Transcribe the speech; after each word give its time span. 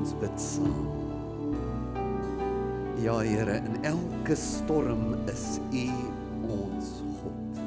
ons 0.00 0.14
bid 0.20 0.40
saam. 0.40 0.86
Ja 3.00 3.18
Here, 3.24 3.58
in 3.60 3.84
elke 3.84 4.36
storm 4.36 5.14
is 5.28 5.58
U 5.72 5.86
ons 6.48 6.88
God. 7.20 7.60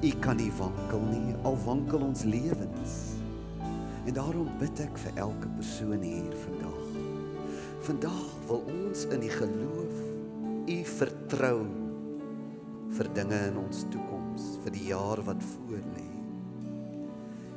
U 0.00 0.10
kan 0.24 0.38
nie 0.40 0.50
wankel 0.58 1.02
nie, 1.10 1.34
al 1.46 1.58
wankel 1.66 2.06
ons 2.08 2.24
lewens. 2.26 2.96
En 4.06 4.16
daarom 4.16 4.48
bid 4.58 4.82
ek 4.82 4.98
vir 5.04 5.20
elke 5.26 5.50
persoon 5.58 6.02
hier 6.02 6.34
vandag. 6.46 6.78
Vandag 7.86 8.24
wil 8.48 8.64
ons 8.72 9.06
in 9.14 9.22
die 9.22 9.34
geloof 9.34 10.00
U 10.70 10.78
vertrou 10.96 11.58
vir 12.98 13.12
dinge 13.14 13.38
in 13.52 13.62
ons 13.62 13.84
toekoms, 13.92 14.56
vir 14.64 14.74
die 14.74 14.88
jaar 14.90 15.22
wat 15.26 15.42
voor 15.52 15.78
lê. 15.94 16.08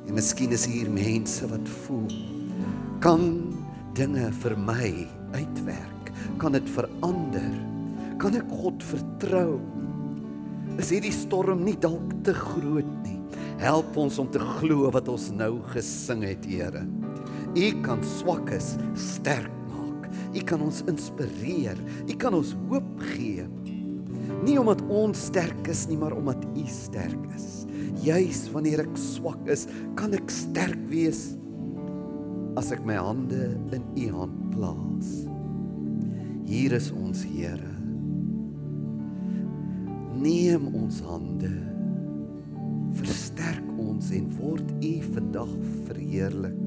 En 0.04 0.14
miskien 0.18 0.54
is 0.54 0.68
hier 0.70 0.90
mense 0.92 1.46
wat 1.50 1.70
voel 1.82 2.43
kan 3.04 3.52
dinge 3.92 4.30
vir 4.40 4.54
my 4.56 4.88
uitwerk? 5.36 6.06
Kan 6.40 6.54
dit 6.56 6.68
verander? 6.72 7.52
Kan 8.22 8.38
ek 8.38 8.48
God 8.62 8.80
vertrou? 8.80 9.58
Is 10.80 10.88
hierdie 10.94 11.12
storm 11.12 11.66
nie 11.66 11.76
dalk 11.76 12.14
te 12.24 12.32
groot 12.32 12.88
nie? 13.04 13.18
Help 13.60 13.92
ons 14.00 14.16
om 14.22 14.30
te 14.32 14.40
glo 14.40 14.88
wat 14.94 15.10
ons 15.12 15.28
nou 15.36 15.58
gesing 15.74 16.24
het, 16.24 16.48
Here. 16.48 16.86
U 17.54 17.68
kan 17.84 18.00
swakkes 18.16 18.72
sterk 18.96 19.52
maak. 19.68 20.08
U 20.32 20.46
kan 20.48 20.64
ons 20.64 20.80
inspireer. 20.88 21.78
U 22.08 22.16
kan 22.16 22.40
ons 22.40 22.56
hoop 22.72 23.06
gee. 23.12 23.44
Nie 24.48 24.56
omdat 24.56 24.80
ons 24.88 25.28
sterk 25.28 25.68
is 25.68 25.84
nie, 25.92 26.00
maar 26.00 26.16
omdat 26.16 26.40
U 26.56 26.64
sterk 26.72 27.30
is. 27.36 27.66
Juis 28.00 28.46
wanneer 28.56 28.86
ek 28.88 28.96
swak 28.96 29.44
is, 29.52 29.68
kan 30.00 30.16
ek 30.16 30.32
sterk 30.32 30.80
wees 30.88 31.34
as 32.56 32.70
ek 32.74 32.84
my 32.86 32.94
hande 32.94 33.54
in 33.74 33.84
u 33.98 34.08
hand 34.14 34.42
plaas. 34.54 35.08
Hier 36.46 36.74
is 36.76 36.90
ons 36.94 37.24
Here. 37.26 37.72
Neem 40.14 40.68
ons 40.76 41.00
hande. 41.02 41.50
Versterk 42.94 43.66
ons 43.82 44.12
en 44.14 44.28
word 44.38 44.70
u 44.78 44.92
vandag 45.16 45.54
verheerlik 45.88 46.62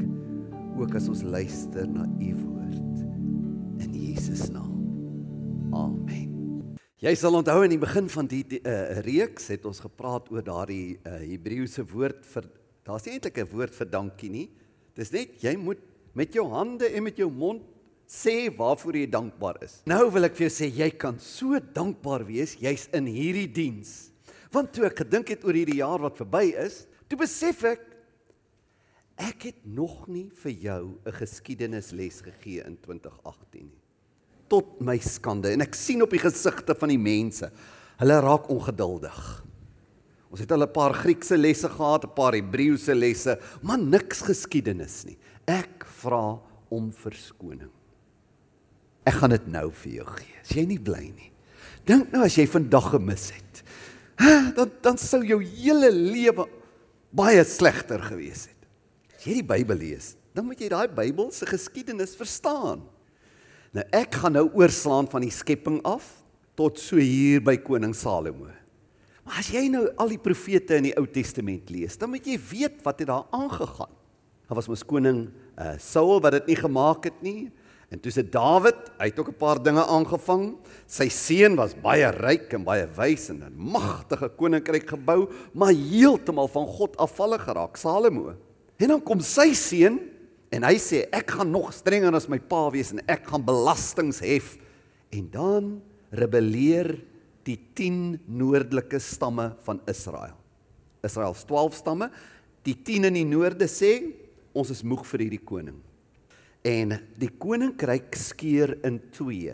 ook 0.77 0.97
as 0.99 1.07
ons 1.09 1.23
luister 1.25 1.87
na 1.89 2.03
u 2.05 2.33
woord 2.43 2.99
in 3.81 3.95
Jesus 3.95 4.49
naam. 4.53 4.75
Amen. 5.73 6.35
Jy 7.01 7.13
sal 7.17 7.37
onthou 7.37 7.61
in 7.63 7.75
die 7.75 7.81
begin 7.81 8.11
van 8.11 8.27
die 8.29 8.43
uh, 8.59 8.99
reeks 9.05 9.51
het 9.53 9.65
ons 9.69 9.79
gepraat 9.85 10.29
oor 10.33 10.43
daardie 10.45 10.97
uh, 10.99 11.19
Hebreëse 11.23 11.85
woord 11.93 12.25
vir 12.27 12.51
daar's 12.87 13.05
nie 13.05 13.17
eintlik 13.17 13.37
'n 13.39 13.51
woord 13.51 13.75
vir 13.75 13.89
dankie 13.91 14.29
nie. 14.33 14.47
Dis 14.97 15.13
net 15.13 15.43
jy 15.43 15.53
moet 15.61 15.81
met 16.17 16.33
jou 16.33 16.47
hande 16.49 16.89
en 16.89 17.05
met 17.05 17.17
jou 17.17 17.29
mond 17.29 17.61
sê 18.07 18.47
waarvoor 18.55 18.97
jy 18.97 19.09
dankbaar 19.11 19.59
is. 19.65 19.81
Nou 19.89 20.07
wil 20.13 20.25
ek 20.29 20.37
vir 20.37 20.47
jou 20.47 20.53
sê 20.55 20.69
jy 20.71 20.89
kan 20.97 21.19
so 21.21 21.59
dankbaar 21.59 22.25
wees 22.25 22.55
jy's 22.57 22.87
in 22.95 23.09
hierdie 23.11 23.49
diens. 23.51 24.09
Want 24.53 24.71
toe 24.73 24.87
ek 24.87 25.03
gedink 25.03 25.33
het 25.35 25.43
oor 25.45 25.57
hierdie 25.57 25.81
jaar 25.81 26.01
wat 26.01 26.17
verby 26.17 26.49
is, 26.57 26.85
toe 27.11 27.19
besef 27.19 27.65
ek 27.67 27.83
ek 29.17 29.47
het 29.49 29.63
nog 29.65 30.05
nie 30.07 30.29
vir 30.43 30.53
jou 30.61 30.83
'n 31.05 31.11
geskiedenisles 31.11 32.21
gegee 32.21 32.63
in 32.65 32.77
2018 32.77 33.65
nie. 33.65 33.81
Tot 34.47 34.79
my 34.79 34.97
skande 34.97 35.51
en 35.51 35.61
ek 35.61 35.75
sien 35.75 36.01
op 36.01 36.09
die 36.09 36.21
gesigte 36.21 36.75
van 36.75 36.89
die 36.89 37.01
mense, 37.01 37.51
hulle 37.97 38.21
raak 38.21 38.49
ongeduldig. 38.49 39.46
Ons 40.37 40.45
het 40.45 40.51
al 40.53 40.67
'n 40.67 40.71
paar 40.71 40.93
Griekse 40.93 41.35
lesse 41.35 41.67
gehad, 41.67 42.03
'n 42.05 42.13
paar 42.13 42.33
Hebreëse 42.33 42.93
lesse, 42.93 43.39
maar 43.63 43.79
niks 43.79 44.21
geskiedenis 44.21 45.03
nie. 45.05 45.17
Ek 45.47 45.83
vra 45.83 46.39
om 46.69 46.91
verskoning. 46.93 47.71
Ek 49.03 49.13
gaan 49.13 49.31
dit 49.31 49.47
nou 49.47 49.71
vir 49.71 49.91
jou 49.91 50.05
gee. 50.05 50.35
As 50.41 50.49
jy 50.49 50.65
nie 50.67 50.79
bly 50.79 51.11
nie. 51.15 51.31
Dink 51.85 52.11
nou 52.11 52.23
as 52.23 52.35
jy 52.35 52.45
vandag 52.45 52.91
gemis 52.91 53.31
het. 53.31 53.63
Dan 54.55 54.71
dan 54.81 54.97
sou 54.97 55.23
jou 55.23 55.43
hele 55.43 55.91
lewe 55.91 56.47
baie 57.11 57.43
slegter 57.43 57.99
gewees 57.99 58.45
het. 58.45 58.67
As 59.17 59.23
jy 59.23 59.33
die 59.33 59.43
Bybel 59.43 59.77
lees, 59.77 60.15
dan 60.35 60.45
moet 60.45 60.59
jy 60.59 60.69
daai 60.69 60.87
Bybel 60.87 61.31
se 61.31 61.45
geskiedenis 61.45 62.15
verstaan. 62.15 62.83
Nou 63.73 63.85
ek 63.91 64.13
gaan 64.13 64.33
nou 64.33 64.49
oorslaan 64.53 65.07
van 65.07 65.21
die 65.21 65.31
skepping 65.31 65.81
af 65.83 66.23
tot 66.55 66.77
so 66.77 66.95
hier 66.97 67.39
by 67.41 67.57
koning 67.57 67.95
Salomo. 67.95 68.51
Maar 69.27 69.41
as 69.41 69.51
jy 69.51 69.65
nou 69.67 69.83
al 69.99 70.13
die 70.13 70.21
profete 70.23 70.77
in 70.79 70.85
die 70.87 70.95
Ou 70.95 71.03
Testament 71.11 71.67
lees, 71.73 71.97
dan 71.99 72.13
moet 72.13 72.27
jy 72.27 72.37
weet 72.39 72.79
wat 72.85 73.01
het 73.03 73.09
daar 73.09 73.25
aangegaan. 73.35 73.91
Daar 74.47 74.55
was 74.55 74.69
mos 74.71 74.85
koning 74.87 75.25
uh, 75.59 75.73
Saul 75.83 76.21
wat 76.23 76.37
dit 76.37 76.53
nie 76.53 76.55
gemaak 76.55 77.09
het 77.09 77.17
nie. 77.25 77.49
En 77.91 77.99
toe 77.99 78.11
se 78.11 78.23
Dawid, 78.23 78.79
hy 78.99 79.09
het 79.11 79.19
ook 79.19 79.31
'n 79.31 79.39
paar 79.39 79.59
dinge 79.63 79.83
aangevang. 79.83 80.55
Sy 80.87 81.09
seun 81.09 81.55
was 81.55 81.75
baie 81.75 82.07
ryk 82.11 82.53
en 82.55 82.63
baie 82.63 82.87
wys 82.87 83.29
en 83.29 83.43
'n 83.43 83.55
magtige 83.55 84.29
koninkryk 84.29 84.87
gebou, 84.87 85.27
maar 85.53 85.75
heeltemal 85.75 86.47
van 86.47 86.67
God 86.67 86.97
afvallig 86.97 87.43
geraak, 87.43 87.77
Salomo. 87.77 88.35
En 88.79 88.87
dan 88.87 89.03
kom 89.03 89.19
sy 89.19 89.53
seun 89.53 89.99
en 90.51 90.63
hy 90.63 90.75
sê 90.75 91.07
ek 91.11 91.31
gaan 91.31 91.51
nog 91.51 91.73
strenger 91.73 92.15
as 92.15 92.27
my 92.27 92.39
pa 92.39 92.69
wees 92.71 92.91
en 92.91 93.01
ek 93.07 93.27
gaan 93.27 93.43
belastings 93.43 94.19
hef. 94.19 94.57
En 95.11 95.29
dan 95.31 95.81
rebelleer 96.11 97.03
die 97.47 97.57
10 97.77 98.19
noordelike 98.27 98.99
stamme 99.01 99.53
van 99.65 99.79
Israel. 99.89 100.35
Israel 101.05 101.35
se 101.37 101.47
12 101.47 101.77
stamme, 101.79 102.09
die 102.67 102.75
10 102.75 103.07
in 103.09 103.19
die 103.21 103.27
noorde 103.27 103.69
sê 103.71 103.91
ons 104.57 104.71
is 104.73 104.83
moeg 104.83 105.05
vir 105.07 105.27
hierdie 105.27 105.45
koning. 105.47 105.77
En 106.67 106.97
die 107.19 107.29
koninkryk 107.39 108.17
skeur 108.19 108.73
in 108.87 108.99
twee. 109.15 109.53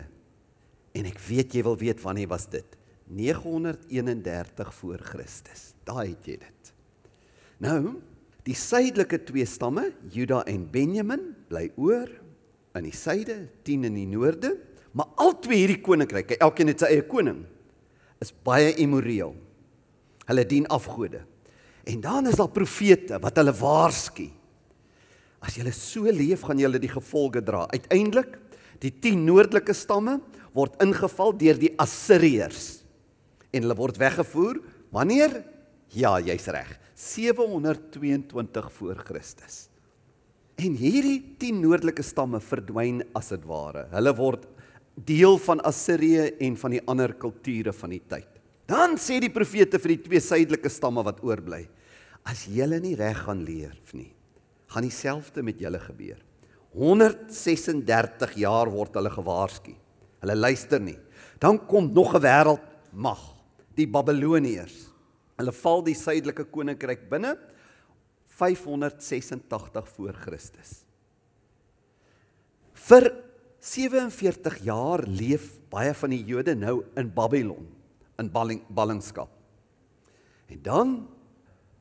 En 0.96 1.06
ek 1.10 1.20
weet 1.28 1.54
jy 1.54 1.62
wil 1.66 1.78
weet 1.78 2.02
wanneer 2.02 2.32
was 2.32 2.48
dit? 2.50 2.66
931 3.14 4.72
voor 4.80 5.02
Christus. 5.04 5.72
Daai 5.86 6.14
het 6.14 6.26
jy 6.26 6.38
dit. 6.40 6.74
Nou, 7.62 8.00
die 8.44 8.56
suidelike 8.58 9.20
twee 9.28 9.46
stamme, 9.48 9.90
Juda 10.12 10.42
en 10.50 10.66
Benjamin, 10.72 11.30
bly 11.48 11.68
oor 11.80 12.10
in 12.74 12.88
die 12.88 12.96
suide, 12.96 13.44
10 13.68 13.86
in 13.90 13.98
die 14.00 14.08
noorde, 14.10 14.56
maar 14.96 15.12
al 15.22 15.36
twee 15.44 15.62
hierdie 15.62 15.82
koninkryke, 15.84 16.40
elkeen 16.42 16.72
het 16.72 16.82
sy 16.82 16.90
eie 16.96 17.04
koning 17.06 17.44
is 18.24 18.32
baie 18.46 18.72
immoreel. 18.80 19.34
Hulle 20.28 20.44
dien 20.48 20.66
afgode. 20.72 21.22
En 21.84 22.00
dan 22.00 22.30
is 22.30 22.38
daar 22.40 22.52
profete 22.52 23.20
wat 23.20 23.36
hulle 23.40 23.52
waarsku. 23.56 24.30
As 25.44 25.58
julle 25.58 25.74
so 25.76 26.08
leef, 26.08 26.46
gaan 26.46 26.60
julle 26.60 26.80
die 26.80 26.92
gevolge 26.92 27.42
dra. 27.44 27.66
Uiteindelik, 27.74 28.38
die 28.80 28.92
10 29.04 29.26
noordelike 29.26 29.76
stamme 29.76 30.18
word 30.56 30.78
ingeval 30.82 31.34
deur 31.36 31.58
die 31.60 31.74
Assiriërs. 31.80 32.64
En 33.52 33.66
hulle 33.66 33.76
word 33.78 34.00
weggevoer 34.00 34.62
wanneer? 34.94 35.42
Ja, 35.94 36.16
jy's 36.22 36.48
reg. 36.50 36.72
722 36.98 38.72
voor 38.78 39.02
Christus. 39.04 39.66
En 40.54 40.76
hierdie 40.78 41.18
10 41.42 41.60
noordelike 41.60 42.04
stamme 42.06 42.40
verdwyn 42.40 43.02
as 43.18 43.32
dit 43.34 43.46
ware. 43.50 43.88
Hulle 43.92 44.14
word 44.16 44.46
deel 44.94 45.38
van 45.42 45.60
Assirië 45.66 46.30
en 46.46 46.56
van 46.56 46.76
die 46.76 46.82
ander 46.86 47.14
kulture 47.18 47.72
van 47.72 47.94
die 47.94 48.02
tyd. 48.08 48.28
Dan 48.70 48.96
sê 49.00 49.18
die 49.20 49.32
profete 49.32 49.78
vir 49.82 49.96
die 49.96 50.02
twee 50.06 50.22
suidelike 50.24 50.70
stamme 50.72 51.04
wat 51.04 51.20
oorbly: 51.26 51.66
As 52.24 52.46
julle 52.48 52.80
nie 52.80 52.94
reg 52.96 53.24
gaan 53.26 53.42
leef 53.44 53.92
nie, 53.92 54.12
gaan 54.72 54.86
dieselfde 54.86 55.42
met 55.44 55.60
julle 55.60 55.80
gebeur. 55.82 56.20
136 56.74 58.38
jaar 58.40 58.70
word 58.72 58.96
hulle 58.98 59.12
gewaarsku. 59.12 59.74
Hulle 60.24 60.36
luister 60.38 60.80
nie. 60.80 60.96
Dan 61.38 61.58
kom 61.66 61.92
nog 61.92 62.14
'n 62.14 62.22
wêreldmag, 62.22 63.22
die 63.76 63.86
Babiloniërs. 63.86 64.90
Hulle 65.36 65.52
val 65.52 65.82
die 65.82 65.94
suidelike 65.94 66.44
koninkryk 66.44 67.08
binne 67.10 67.36
586 68.38 69.88
voor 69.88 70.14
Christus. 70.14 70.84
Vir 72.74 73.12
47 73.64 74.58
jaar 74.66 75.00
leef 75.08 75.54
baie 75.72 75.94
van 75.96 76.12
die 76.12 76.20
Jode 76.28 76.52
nou 76.58 76.82
in 77.00 77.08
Babylon 77.14 77.64
in 78.20 78.28
balling, 78.30 78.60
ballingskap. 78.68 79.30
En 80.52 80.60
dan 80.62 80.90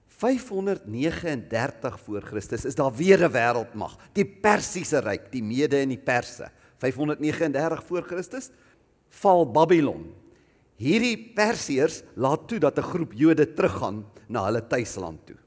539 0.07 1.99
voor 2.05 2.23
Christus 2.25 2.65
is 2.65 2.75
daar 2.75 2.93
weer 2.95 3.19
'n 3.19 3.31
wêreldmag, 3.31 3.97
die 4.13 4.25
Persiese 4.25 4.99
ryk, 4.99 5.31
die 5.31 5.43
Mede 5.43 5.77
en 5.77 5.89
die 5.89 5.97
Perse. 5.97 6.49
539 6.77 7.83
voor 7.85 8.01
Christus 8.01 8.49
val 9.09 9.51
Babylon. 9.51 10.13
Hierdie 10.75 11.33
Persiërs 11.35 12.03
laat 12.15 12.47
toe 12.47 12.59
dat 12.59 12.77
'n 12.77 12.81
groep 12.81 13.13
Jode 13.13 13.53
teruggaan 13.53 14.05
na 14.27 14.45
hulle 14.45 14.67
tuisland 14.67 15.25
toe. 15.25 15.37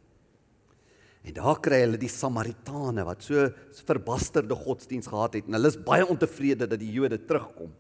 En 1.27 1.35
daar 1.35 1.59
kry 1.59 1.81
hulle 1.83 1.99
die 1.99 2.11
Samaritane 2.11 3.03
wat 3.07 3.25
so 3.27 3.49
verbasterde 3.89 4.55
godsdiens 4.55 5.09
gehad 5.11 5.35
het 5.35 5.49
en 5.49 5.59
hulle 5.59 5.73
is 5.73 5.79
baie 5.89 6.07
ontevrede 6.07 6.69
dat 6.71 6.79
die 6.79 6.93
Jode 6.95 7.19
terugkom. 7.27 7.73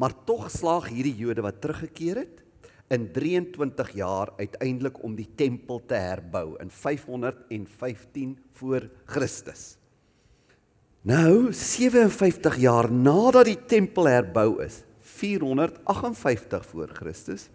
Maar 0.00 0.14
tog 0.24 0.46
slaag 0.54 0.88
hierdie 0.88 1.16
Jode 1.18 1.44
wat 1.44 1.60
teruggekeer 1.60 2.22
het 2.22 2.44
in 2.94 3.10
23 3.12 3.90
jaar 3.98 4.32
uiteindelik 4.38 5.02
om 5.04 5.16
die 5.18 5.28
tempel 5.36 5.82
te 5.84 5.98
herbou 6.00 6.56
in 6.62 6.70
515 6.72 8.38
voor 8.56 8.88
Christus. 9.04 9.76
Nou 11.04 11.52
57 11.52 12.56
jaar 12.62 12.88
nadat 12.92 13.44
die 13.50 13.58
tempel 13.68 14.08
herbou 14.08 14.62
is, 14.64 14.82
458 15.18 16.64
voor 16.66 16.88
Christus, 16.96 17.48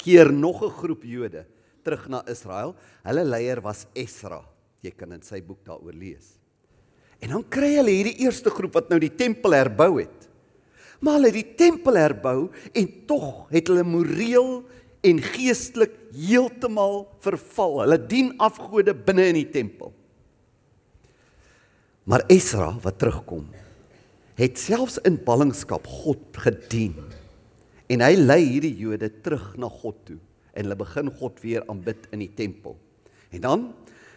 keer 0.00 0.32
nog 0.32 0.64
'n 0.64 0.72
groep 0.80 1.04
Jode 1.04 1.44
terug 1.88 2.08
na 2.12 2.22
Israel. 2.28 2.74
Hulle 3.06 3.24
leier 3.24 3.62
was 3.64 3.86
Esra. 3.96 4.42
Jy 4.84 4.92
kan 4.94 5.14
in 5.16 5.24
sy 5.24 5.40
boek 5.44 5.64
daaroor 5.66 5.96
lees. 5.96 6.36
En 7.18 7.32
dan 7.34 7.44
kry 7.50 7.72
hulle 7.80 7.94
hierdie 7.96 8.20
eerste 8.26 8.52
groep 8.54 8.76
wat 8.78 8.92
nou 8.92 9.00
die 9.02 9.14
tempel 9.18 9.56
herbou 9.56 9.96
het. 9.98 10.28
Maar 11.02 11.18
hulle 11.18 11.30
het 11.32 11.38
die 11.38 11.58
tempel 11.58 11.98
herbou 11.98 12.38
en 12.76 12.90
tog 13.10 13.48
het 13.54 13.70
hulle 13.70 13.86
moreel 13.86 14.60
en 15.06 15.22
geestelik 15.22 15.94
heeltemal 16.14 17.06
verval. 17.24 17.80
Hulle 17.84 17.98
dien 18.10 18.32
afgode 18.42 18.94
binne 18.94 19.28
in 19.32 19.40
die 19.40 19.50
tempel. 19.54 19.94
Maar 22.08 22.24
Esra 22.32 22.70
wat 22.82 22.96
terugkom, 23.00 23.44
het 24.38 24.58
selfs 24.58 24.96
in 25.06 25.18
ballingskap 25.26 25.86
God 26.04 26.38
gedien. 26.46 26.96
En 27.90 28.02
hy 28.04 28.14
lei 28.16 28.40
hierdie 28.44 28.76
Jode 28.78 29.10
terug 29.24 29.52
na 29.60 29.68
God 29.72 29.98
toe 30.06 30.20
en 30.58 30.66
hulle 30.66 30.78
begin 30.78 31.10
God 31.20 31.38
weer 31.44 31.62
aanbid 31.70 32.08
in 32.10 32.18
die 32.24 32.34
tempel. 32.34 32.74
En 33.30 33.40
dan 33.44 33.74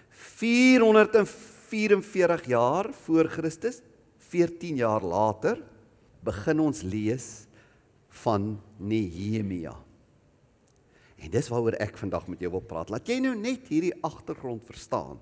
444 0.10 2.48
jaar 2.50 2.90
voor 3.06 3.30
Christus, 3.30 3.82
14 4.32 4.76
jaar 4.82 5.04
later, 5.06 5.62
begin 6.26 6.60
ons 6.60 6.82
lees 6.82 7.46
van 8.24 8.62
Nehemia. 8.78 9.76
En 11.22 11.30
dis 11.30 11.50
waaroor 11.54 11.78
ek 11.78 11.98
vandag 12.02 12.26
met 12.32 12.42
jou 12.42 12.52
wil 12.56 12.66
praat. 12.66 12.90
Laat 12.90 13.10
jy 13.10 13.20
nou 13.22 13.36
net 13.38 13.70
hierdie 13.70 13.94
agtergrond 14.02 14.66
verstaan. 14.66 15.20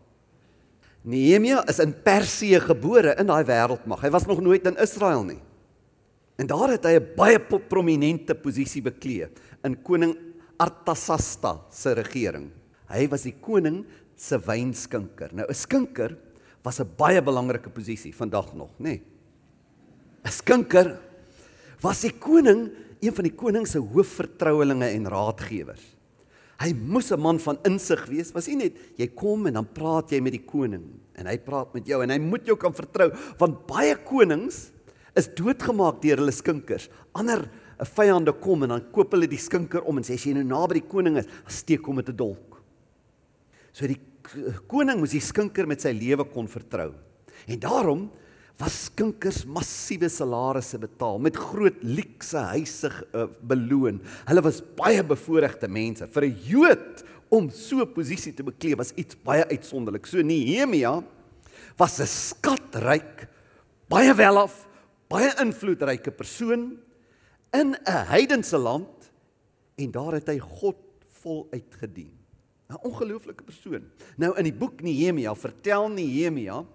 Nehemia 1.04 1.66
is 1.72 1.80
in 1.84 1.94
Persië 2.04 2.60
gebore 2.64 3.16
in 3.20 3.28
daai 3.28 3.44
wêreldmag. 3.48 4.02
Hy 4.04 4.12
was 4.16 4.28
nog 4.28 4.40
nooit 4.44 4.68
in 4.68 4.80
Israel 4.80 5.24
nie. 5.28 5.42
En 6.40 6.48
daar 6.48 6.72
het 6.72 6.88
hy 6.88 6.96
'n 7.00 7.16
baie 7.16 7.40
prominente 7.40 8.36
posisie 8.36 8.82
beklee 8.82 9.28
in 9.64 9.82
koning 9.84 10.16
Artasasta 10.60 11.56
se 11.72 11.94
regering. 11.96 12.50
Hy 12.90 13.08
was 13.08 13.24
die 13.24 13.36
koning 13.40 13.86
se 14.20 14.38
wynskinker. 14.38 15.32
Nou 15.34 15.46
'n 15.48 15.56
skinker 15.56 16.18
was 16.64 16.80
'n 16.80 16.90
baie 16.98 17.22
belangrike 17.22 17.70
posisie 17.70 18.14
vandag 18.14 18.54
nog, 18.54 18.72
nê? 18.80 18.84
Nee. 18.84 19.02
'n 20.26 20.32
Skinker 20.32 21.00
was 21.82 22.02
die 22.02 22.12
koning, 22.12 22.72
een 23.00 23.14
van 23.16 23.24
die 23.24 23.36
koning 23.36 23.68
se 23.68 23.80
hoofvertrouelinge 23.80 24.90
en 24.92 25.08
raadgewers. 25.08 25.96
Hy 26.60 26.74
moes 26.74 27.12
'n 27.12 27.20
man 27.20 27.40
van 27.40 27.58
insig 27.64 28.06
wees. 28.08 28.34
Was 28.34 28.48
nie 28.48 28.56
net 28.56 28.74
jy 28.98 29.08
kom 29.08 29.48
en 29.48 29.54
dan 29.54 29.68
praat 29.74 30.12
jy 30.12 30.20
met 30.20 30.34
die 30.34 30.46
koning 30.46 31.00
en 31.16 31.26
hy 31.26 31.38
praat 31.38 31.74
met 31.74 31.88
jou 31.88 32.04
en 32.04 32.10
hy 32.10 32.20
moet 32.20 32.46
jou 32.46 32.58
kan 32.58 32.74
vertrou 32.74 33.12
want 33.38 33.68
baie 33.68 33.96
konings 33.96 34.72
is 35.16 35.28
doodgemaak 35.28 36.02
deur 36.02 36.18
hulle 36.18 36.32
skinkers. 36.32 36.90
Ander 37.14 37.50
'n 37.80 37.88
vyande 37.88 38.34
kom 38.42 38.64
en 38.64 38.70
dan 38.76 38.86
koop 38.92 39.14
hulle 39.16 39.28
die 39.28 39.40
skinker 39.40 39.86
om 39.88 39.98
en 39.98 40.04
sê 40.04 40.14
as 40.14 40.26
jy 40.26 40.34
nou 40.36 40.44
naby 40.44 40.82
die 40.82 40.88
koning 40.88 41.18
is, 41.22 41.28
steek 41.48 41.86
hom 41.88 41.96
met 41.96 42.10
'n 42.10 42.16
dolk. 42.16 42.60
So 43.72 43.88
die 43.88 44.00
koning 44.68 45.00
moes 45.00 45.16
die 45.16 45.24
skinker 45.24 45.66
met 45.66 45.82
sy 45.82 45.94
lewe 45.96 46.26
kon 46.26 46.48
vertrou. 46.48 46.94
En 47.48 47.60
daarom 47.60 48.10
was 48.60 48.90
skinkers 48.90 49.46
massiewe 49.46 50.10
salarisse 50.10 50.78
betaal 50.78 51.20
met 51.20 51.38
groot 51.38 51.78
luukse 51.82 52.38
huise 52.52 52.92
uh, 53.16 53.28
beloon. 53.42 54.02
Hulle 54.28 54.42
was 54.44 54.60
baie 54.76 55.02
bevoorregte 55.04 55.70
mense. 55.72 56.06
Vir 56.08 56.26
'n 56.26 56.36
Jood 56.44 57.04
om 57.32 57.50
so 57.50 57.80
'n 57.80 57.94
posisie 57.94 58.34
te 58.34 58.44
beklee 58.44 58.76
was 58.76 58.92
iets 58.98 59.16
baie 59.16 59.46
uitsonderlik. 59.48 60.06
So 60.06 60.22
Nehemia 60.22 61.02
was 61.78 62.00
'n 62.00 62.06
skatryk, 62.06 63.30
baie 63.88 64.14
welaf, 64.14 64.68
baie 65.08 65.32
invloedryke 65.40 66.12
persoon 66.12 66.78
in 67.52 67.76
'n 67.76 68.06
heidense 68.08 68.58
land 68.58 69.12
en 69.76 69.92
daar 69.92 70.14
het 70.14 70.28
hy 70.28 70.40
God 70.40 70.78
voluit 71.22 71.76
gedien. 71.76 72.14
'n 72.70 72.78
Ongelooflike 72.86 73.44
persoon. 73.44 73.90
Nou 74.18 74.38
in 74.38 74.44
die 74.44 74.54
boek 74.54 74.82
Nehemia 74.82 75.36
vertel 75.36 75.90
Nehemia 75.90 76.66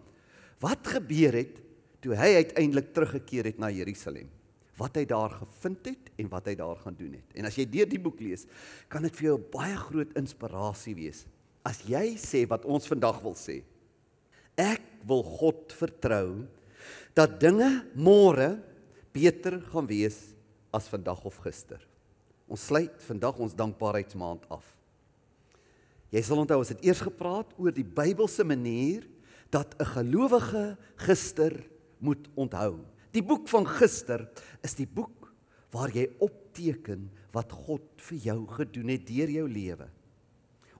wat 0.58 0.86
gebeur 0.86 1.32
het 1.32 1.60
toe 2.00 2.16
hy 2.18 2.34
uiteindelik 2.34 2.92
teruggekeer 2.92 3.44
het 3.44 3.58
na 3.58 3.70
Jerusalem. 3.70 4.28
Wat 4.76 4.96
hy 4.96 5.04
daar 5.04 5.30
gevind 5.30 5.86
het 5.86 6.10
en 6.18 6.28
wat 6.28 6.46
hy 6.46 6.54
daar 6.54 6.76
gaan 6.76 6.96
doen 6.98 7.12
het. 7.12 7.30
En 7.38 7.46
as 7.46 7.54
jy 7.54 7.64
deur 7.70 7.86
die 7.86 8.00
boek 8.00 8.18
lees, 8.20 8.46
kan 8.88 9.02
dit 9.02 9.14
vir 9.16 9.28
jou 9.28 9.38
baie 9.38 9.76
groot 9.76 10.10
inspirasie 10.18 10.94
wees. 10.94 11.26
As 11.62 11.80
jy 11.86 12.16
sê 12.18 12.42
wat 12.50 12.64
ons 12.64 12.88
vandag 12.90 13.22
wil 13.22 13.38
sê. 13.38 13.62
Ek 14.58 14.82
wil 15.06 15.22
God 15.22 15.72
vertrou 15.72 16.44
dat 17.14 17.38
dinge 17.40 17.86
môre 17.94 18.58
beter 19.14 19.60
gaan 19.70 19.86
wees 19.86 20.33
as 20.74 20.90
vandag 20.90 21.22
of 21.24 21.38
gister. 21.44 21.80
Ons 22.50 22.66
sluit 22.68 23.02
vandag 23.06 23.38
ons 23.40 23.56
dankbaarheidsmaand 23.56 24.44
af. 24.52 24.66
Jy 26.14 26.22
sal 26.22 26.42
onthou 26.42 26.60
ons 26.62 26.70
het 26.70 26.82
eers 26.84 27.02
gepraat 27.02 27.54
oor 27.58 27.74
die 27.74 27.86
Bybelse 27.86 28.44
manier 28.46 29.06
dat 29.50 29.74
'n 29.78 29.86
gelowige 29.96 30.76
gister 30.96 31.54
moet 31.98 32.28
onthou. 32.34 32.84
Die 33.12 33.22
boek 33.22 33.48
van 33.48 33.66
gister 33.66 34.28
is 34.62 34.74
die 34.74 34.86
boek 34.86 35.32
waar 35.70 35.90
jy 35.90 36.08
opteken 36.18 37.10
wat 37.32 37.52
God 37.52 37.82
vir 37.96 38.18
jou 38.18 38.46
gedoen 38.46 38.88
het 38.88 39.06
deur 39.06 39.30
jou 39.30 39.48
lewe. 39.48 39.88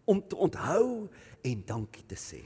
Om 0.05 0.20
te 0.29 0.37
onthou 0.37 1.08
en 1.43 1.62
dankie 1.67 2.06
te 2.06 2.14
sê. 2.14 2.43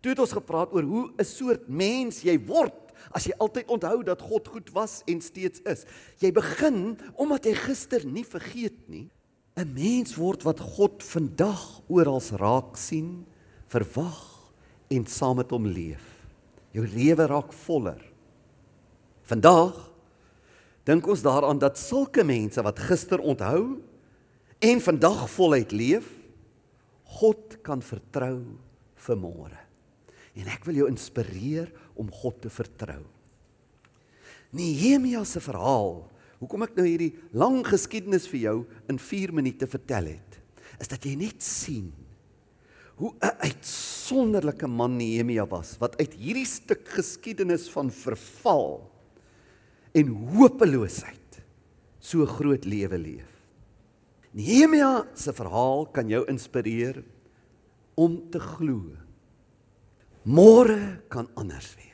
Toe 0.00 0.10
het 0.10 0.18
ons 0.18 0.32
gepraat 0.32 0.72
oor 0.72 0.82
hoe 0.82 1.12
'n 1.18 1.24
soort 1.24 1.68
mens 1.68 2.22
jy 2.22 2.38
word 2.38 2.87
as 3.14 3.28
jy 3.28 3.34
altyd 3.38 3.70
onthou 3.72 4.02
dat 4.06 4.22
God 4.22 4.48
goed 4.48 4.72
was 4.76 5.02
en 5.06 5.20
steeds 5.24 5.62
is. 5.68 5.84
Jy 6.22 6.32
begin 6.36 6.98
omdat 7.16 7.48
jy 7.48 7.54
gister 7.54 8.04
nie 8.06 8.24
vergeet 8.24 8.88
nie. 8.88 9.08
'n 9.58 9.74
Mens 9.74 10.14
word 10.14 10.44
wat 10.46 10.60
God 10.60 11.02
vandag 11.02 11.82
oral 11.88 12.22
raak 12.38 12.76
sien, 12.76 13.26
verwag 13.66 14.52
en 14.88 15.06
saam 15.06 15.36
met 15.36 15.50
hom 15.50 15.66
leef. 15.66 16.04
Jou 16.72 16.86
lewe 16.86 17.26
raak 17.26 17.52
voller. 17.66 18.00
Vandag 19.26 19.74
dink 20.86 21.06
ons 21.06 21.22
daaraan 21.22 21.58
dat 21.58 21.78
sulke 21.78 22.24
mense 22.24 22.62
wat 22.62 22.78
gister 22.78 23.20
onthou 23.20 23.80
en 24.64 24.80
vandag 24.80 25.26
voluit 25.30 25.72
leef, 25.72 26.06
God 27.18 27.58
kan 27.64 27.82
vertrou 27.82 28.40
vir 28.94 29.18
môre. 29.18 29.58
En 30.38 30.48
ek 30.52 30.64
wil 30.68 30.82
jou 30.82 30.88
inspireer 30.90 31.70
om 31.98 32.10
God 32.12 32.40
te 32.44 32.50
vertrou. 32.52 33.02
Nehemia 34.56 35.24
se 35.28 35.42
verhaal, 35.44 36.06
hoekom 36.40 36.64
ek 36.64 36.76
nou 36.78 36.86
hierdie 36.86 37.12
lang 37.36 37.60
geskiedenis 37.66 38.28
vir 38.30 38.40
jou 38.46 38.58
in 38.88 39.00
4 39.02 39.34
minute 39.36 39.68
vertel 39.68 40.14
het, 40.14 40.38
is 40.78 40.90
dat 40.90 41.04
jy 41.04 41.16
net 41.18 41.42
sien 41.42 41.90
hoe 42.98 43.12
'n 43.22 43.36
uitsonderlike 43.46 44.66
man 44.66 44.96
Nehemia 44.96 45.46
was 45.46 45.76
wat 45.78 45.98
uit 46.00 46.14
hierdie 46.14 46.46
stuk 46.46 46.88
geskiedenis 46.88 47.68
van 47.70 47.90
verval 47.90 48.90
en 49.94 50.08
hopeloosheid 50.34 51.42
so 52.00 52.26
groot 52.26 52.64
lewe 52.64 52.98
leef. 52.98 53.30
Nehemia 54.32 55.06
se 55.14 55.32
verhaal 55.32 55.86
kan 55.86 56.08
jou 56.08 56.24
inspireer 56.26 57.04
om 57.94 58.30
te 58.30 58.38
glo 58.38 58.96
Môre 60.28 61.00
kan 61.08 61.24
anders 61.40 61.70
wees. 61.78 61.87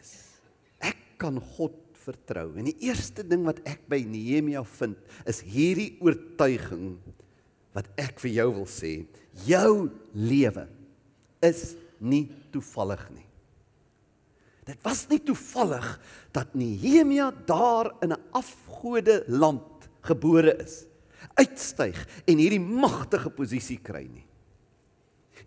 Kan 1.24 1.40
God 1.56 1.80
vertrou. 2.04 2.50
En 2.60 2.68
die 2.68 2.76
eerste 2.84 3.24
ding 3.24 3.46
wat 3.48 3.62
ek 3.68 3.86
by 3.88 4.02
Nehemia 4.04 4.60
vind, 4.76 4.98
is 5.28 5.40
hierdie 5.40 5.94
oortuiging 6.04 6.98
wat 7.74 7.88
ek 7.98 8.20
vir 8.22 8.36
jou 8.36 8.48
wil 8.60 8.66
sê, 8.70 8.92
jou 9.48 9.88
lewe 10.14 10.68
is 11.44 11.72
nie 12.04 12.26
toevallig 12.52 13.02
nie. 13.16 13.26
Dit 14.64 14.80
was 14.84 15.04
nie 15.10 15.20
toevallig 15.20 15.86
dat 16.32 16.54
Nehemia 16.56 17.30
daar 17.48 17.92
in 18.02 18.12
'n 18.12 18.22
afgode 18.32 19.24
land 19.28 19.88
gebore 20.04 20.56
is, 20.62 20.86
uitstyg 21.36 21.96
en 22.26 22.38
hierdie 22.38 22.60
magtige 22.60 23.30
posisie 23.30 23.78
kry 23.78 24.06
nie. 24.08 24.26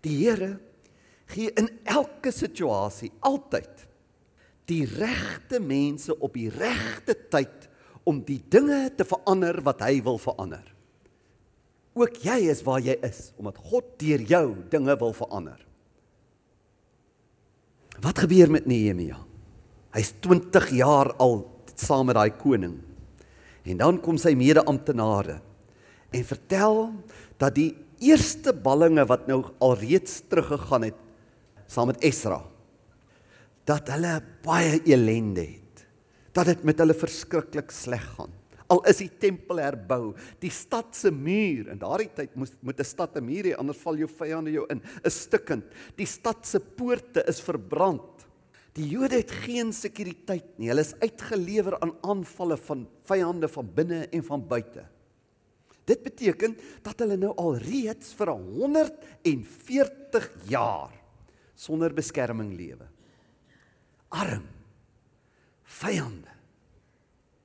Die 0.02 0.16
Here 0.24 0.60
gee 1.26 1.50
in 1.56 1.68
elke 1.84 2.30
situasie 2.30 3.10
altyd 3.20 3.87
die 4.68 4.84
regte 4.84 5.60
mense 5.64 6.14
op 6.20 6.34
die 6.36 6.50
regte 6.52 7.16
tyd 7.32 7.68
om 8.08 8.20
die 8.24 8.40
dinge 8.52 8.88
te 8.96 9.06
verander 9.08 9.60
wat 9.64 9.82
hy 9.84 9.98
wil 10.04 10.20
verander. 10.20 10.64
Ook 11.98 12.20
jy 12.22 12.38
is 12.52 12.62
waar 12.66 12.82
jy 12.84 12.94
is 13.04 13.30
omdat 13.40 13.58
God 13.70 13.96
deur 14.00 14.22
jou 14.28 14.44
dinge 14.70 14.94
wil 15.00 15.14
verander. 15.16 15.58
Wat 17.98 18.20
gebeur 18.22 18.52
met 18.54 18.68
Nehemia? 18.70 19.18
Hy's 19.96 20.12
20 20.22 20.68
jaar 20.78 21.10
al 21.18 21.40
saam 21.78 22.08
met 22.10 22.18
daai 22.18 22.34
koning. 22.38 22.76
En 23.68 23.80
dan 23.80 23.98
kom 24.02 24.18
sy 24.20 24.34
mede-amptenare 24.38 25.40
en 26.14 26.24
vertel 26.24 26.78
dat 27.40 27.56
die 27.58 27.72
eerste 28.00 28.54
ballinge 28.54 29.04
wat 29.10 29.26
nou 29.28 29.42
alreeds 29.64 30.22
teruggegaan 30.30 30.88
het 30.88 31.02
saam 31.68 31.90
met 31.90 32.00
Esra. 32.06 32.40
Dat 33.68 33.90
hulle 33.92 34.16
baie 34.44 34.80
elende 34.88 35.44
het. 35.44 35.84
Dat 36.32 36.48
dit 36.48 36.64
met 36.64 36.80
hulle 36.80 36.96
verskriklik 36.96 37.72
sleg 37.74 38.04
gaan. 38.16 38.32
Al 38.68 38.82
is 38.90 38.98
die 39.00 39.10
tempel 39.20 39.62
herbou, 39.62 40.12
die 40.42 40.52
stad 40.52 40.92
se 40.96 41.10
muur 41.12 41.70
in 41.72 41.80
daardie 41.80 42.10
tyd 42.12 42.34
moes 42.36 42.52
moet 42.60 42.80
'n 42.80 42.84
stad 42.84 43.16
'n 43.16 43.24
muur 43.24 43.44
hê 43.44 43.56
anders 43.56 43.80
val 43.80 43.96
jou 43.96 44.08
vyande 44.08 44.52
jou 44.52 44.66
in, 44.68 44.82
is 45.04 45.22
stukkend. 45.22 45.64
Die 45.96 46.06
stad 46.06 46.46
se 46.46 46.60
poorte 46.60 47.24
is 47.26 47.40
verbrand. 47.40 48.26
Die 48.74 48.88
Jode 48.88 49.16
het 49.16 49.30
geen 49.30 49.72
sekuriteit 49.72 50.58
nie. 50.58 50.68
Hulle 50.68 50.80
is 50.80 50.94
uitgelewer 51.00 51.80
aan 51.80 51.96
aanvalle 52.02 52.56
van 52.56 52.88
vyande 53.04 53.48
van 53.48 53.74
binne 53.74 54.08
en 54.12 54.22
van 54.22 54.46
buite. 54.46 54.86
Dit 55.84 56.02
beteken 56.02 56.56
dat 56.82 56.98
hulle 56.98 57.16
nou 57.16 57.34
al 57.36 57.56
reeds 57.56 58.12
vir 58.12 58.28
140 58.28 60.30
jaar 60.48 60.92
sonder 61.54 61.94
beskerming 61.94 62.54
lewe. 62.54 62.97
Arm. 64.08 64.46
Vyande. 65.78 66.32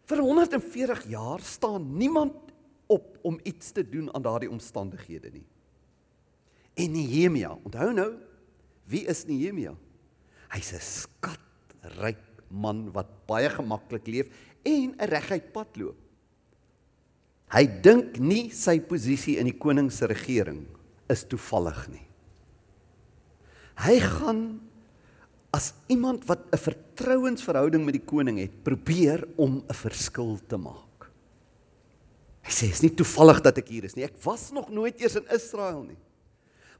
Vir 0.07 0.19
140 0.19 1.07
jaar 1.11 1.41
staan 1.43 1.97
niemand 1.97 2.35
op 2.91 3.17
om 3.21 3.39
iets 3.43 3.71
te 3.71 3.83
doen 3.89 4.09
aan 4.13 4.21
daardie 4.21 4.51
omstandighede 4.51 5.31
nie. 5.31 5.45
En 6.73 6.91
Nehemia, 6.91 7.53
onthou 7.63 7.91
nou, 7.93 8.11
wie 8.89 9.05
is 9.07 9.25
Nehemia? 9.29 9.75
Hy's 10.53 10.73
'n 10.73 10.79
skatryk 10.79 12.21
man 12.49 12.91
wat 12.91 13.09
baie 13.25 13.49
gemaklik 13.49 14.07
leef 14.07 14.27
en 14.63 14.95
'n 14.97 15.09
reguit 15.09 15.51
pad 15.51 15.77
loop. 15.77 15.97
Hy 17.53 17.65
dink 17.81 18.17
nie 18.19 18.49
sy 18.49 18.79
posisie 18.79 19.37
in 19.37 19.45
die 19.45 19.57
koning 19.57 19.91
se 19.91 20.05
regering 20.05 20.65
is 21.09 21.23
toevallig 21.23 21.87
nie. 21.87 22.07
Hy 23.77 23.99
gaan 23.99 24.61
as 25.53 25.73
iemand 25.87 26.25
wat 26.25 26.49
'n 26.51 26.57
vertrouensverhouding 26.57 27.85
met 27.85 27.93
die 27.93 28.05
koning 28.05 28.39
het, 28.39 28.63
probeer 28.63 29.27
om 29.37 29.63
'n 29.67 29.73
verskil 29.73 30.39
te 30.47 30.57
maak. 30.57 31.11
Hy 32.41 32.51
sê 32.51 32.69
is 32.71 32.81
nie 32.81 32.93
toevallig 32.93 33.41
dat 33.41 33.57
ek 33.57 33.67
hier 33.67 33.83
is 33.83 33.95
nie. 33.95 34.03
Ek 34.03 34.17
was 34.23 34.51
nog 34.51 34.69
nooit 34.69 34.99
eers 34.99 35.15
in 35.15 35.27
Israel 35.29 35.83
nie. 35.83 35.97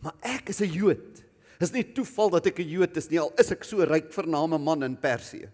Maar 0.02 0.14
ek 0.22 0.50
is 0.50 0.60
'n 0.60 0.72
Jood. 0.72 1.24
Is 1.60 1.72
nie 1.72 1.94
toeval 1.94 2.30
dat 2.30 2.48
ek 2.48 2.60
'n 2.60 2.68
Jood 2.68 2.98
is 2.98 3.10
nie, 3.10 3.20
al 3.20 3.32
is 3.38 3.52
ek 3.52 3.64
so 3.64 3.84
ryk 3.84 4.12
vername 4.12 4.58
man 4.58 4.84
in 4.84 4.98
Persië. 4.98 5.50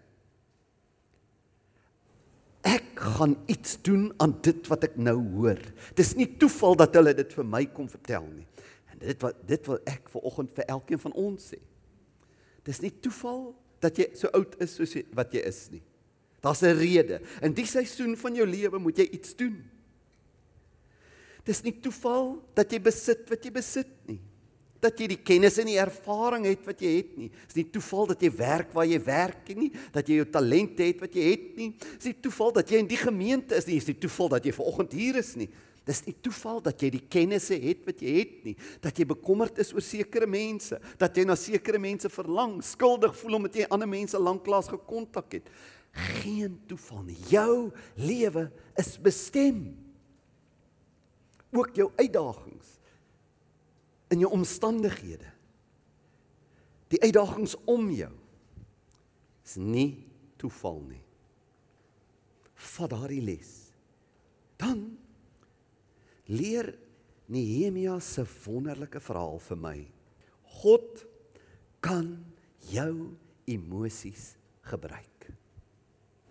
Ek 2.62 2.84
gaan 2.94 3.36
iets 3.46 3.78
doen 3.82 4.12
aan 4.18 4.38
dit 4.42 4.66
wat 4.66 4.84
ek 4.84 4.96
nou 4.96 5.16
hoor. 5.36 5.58
Dis 5.94 6.14
nie 6.14 6.36
toeval 6.36 6.74
dat 6.76 6.94
hulle 6.94 7.14
dit 7.14 7.32
vir 7.32 7.44
my 7.44 7.66
kom 7.66 7.88
vertel 7.88 8.26
nie. 8.26 8.46
En 8.92 8.98
dit 8.98 9.22
wat 9.22 9.46
dit 9.46 9.66
wil 9.66 9.78
ek 9.86 10.08
vir 10.08 10.22
oggend 10.22 10.52
vir 10.52 10.64
elkeen 10.64 10.98
van 10.98 11.12
ons 11.12 11.54
sê. 11.54 11.58
Dis 12.64 12.80
nie 12.80 12.92
toeval 13.02 13.54
dat 13.80 13.96
jy 13.98 14.10
so 14.18 14.28
oud 14.36 14.56
is 14.60 14.74
soos 14.76 14.96
wat 15.16 15.32
jy 15.34 15.44
is 15.48 15.68
nie. 15.72 15.82
Daar's 16.40 16.62
'n 16.62 16.76
rede. 16.76 17.20
In 17.42 17.52
die 17.52 17.66
seisoen 17.66 18.16
van 18.16 18.34
jou 18.34 18.46
lewe 18.46 18.78
moet 18.78 18.96
jy 18.96 19.08
iets 19.12 19.36
doen. 19.36 19.64
Dis 21.44 21.62
nie 21.62 21.80
toeval 21.80 22.42
dat 22.54 22.70
jy 22.72 22.80
besit 22.80 23.28
wat 23.28 23.44
jy 23.44 23.50
besit 23.50 23.88
nie. 24.06 24.20
Dat 24.80 25.00
jy 25.00 25.10
die 25.12 25.20
kennis 25.20 25.58
en 25.60 25.68
die 25.68 25.80
ervaring 25.80 26.46
het 26.48 26.62
wat 26.64 26.80
jy 26.80 26.92
het 26.96 27.16
nie. 27.20 27.28
Dis 27.50 27.58
nie 27.58 27.66
toeval 27.74 28.06
dat 28.14 28.22
jy 28.24 28.30
werk 28.38 28.70
waar 28.72 28.88
jy 28.88 29.00
werk 29.04 29.50
nie, 29.58 29.68
dat 29.92 30.08
jy 30.08 30.22
jou 30.22 30.28
talente 30.32 30.86
het 30.86 31.02
wat 31.04 31.16
jy 31.16 31.26
het 31.34 31.50
nie. 31.58 31.72
Dis 31.98 32.08
nie 32.08 32.20
toeval 32.24 32.54
dat 32.56 32.72
jy 32.72 32.80
in 32.80 32.88
die 32.88 33.00
gemeente 33.00 33.58
is 33.58 33.68
nie. 33.68 33.76
Dis 33.76 33.90
nie 33.92 33.98
toeval 34.00 34.32
dat 34.36 34.48
jy 34.48 34.54
ver 34.56 34.70
oggend 34.72 34.96
hier 34.96 35.20
is 35.20 35.34
nie. 35.36 35.50
Dis 35.88 36.02
nie 36.06 36.14
toeval 36.22 36.60
dat 36.64 36.80
jy 36.82 36.90
die 36.94 37.02
kennisse 37.12 37.56
het 37.58 37.84
wat 37.88 38.02
jy 38.04 38.14
het 38.18 38.34
nie, 38.44 38.54
dat 38.84 38.98
jy 39.00 39.06
bekommerd 39.10 39.58
is 39.62 39.72
oor 39.74 39.82
sekere 39.82 40.28
mense, 40.28 40.76
dat 41.00 41.16
jy 41.16 41.24
na 41.26 41.36
sekere 41.40 41.80
mense 41.82 42.10
verlang, 42.12 42.58
skuldig 42.64 43.14
voel 43.16 43.38
omdat 43.40 43.56
jy 43.58 43.68
ander 43.72 43.88
mense 43.90 44.20
lanklaas 44.20 44.68
gekontak 44.70 45.38
het. 45.38 45.48
Geen 46.20 46.60
toeval 46.70 47.02
nie. 47.08 47.16
Jou 47.32 47.70
lewe 47.98 48.46
is 48.78 48.92
bestem. 49.02 49.64
Ook 51.50 51.74
jou 51.74 51.88
uitdagings 51.98 52.79
in 54.10 54.24
jou 54.24 54.30
omstandighede. 54.34 55.28
Die 56.90 57.00
uitdagings 57.02 57.54
om 57.70 57.90
jou 57.94 58.12
is 59.46 59.56
nie 59.56 60.06
toeval 60.40 60.80
nie. 60.88 61.02
Vat 62.74 62.90
daardie 62.92 63.22
les. 63.24 63.50
Dan 64.60 64.82
leer 66.30 66.74
Nehemia 67.30 68.00
se 68.02 68.24
wonderlike 68.44 69.00
verhaal 69.02 69.38
vir 69.46 69.58
my. 69.58 69.76
God 70.60 71.04
kan 71.80 72.18
jou 72.72 73.14
emosies 73.46 74.34
gebruik. 74.66 75.30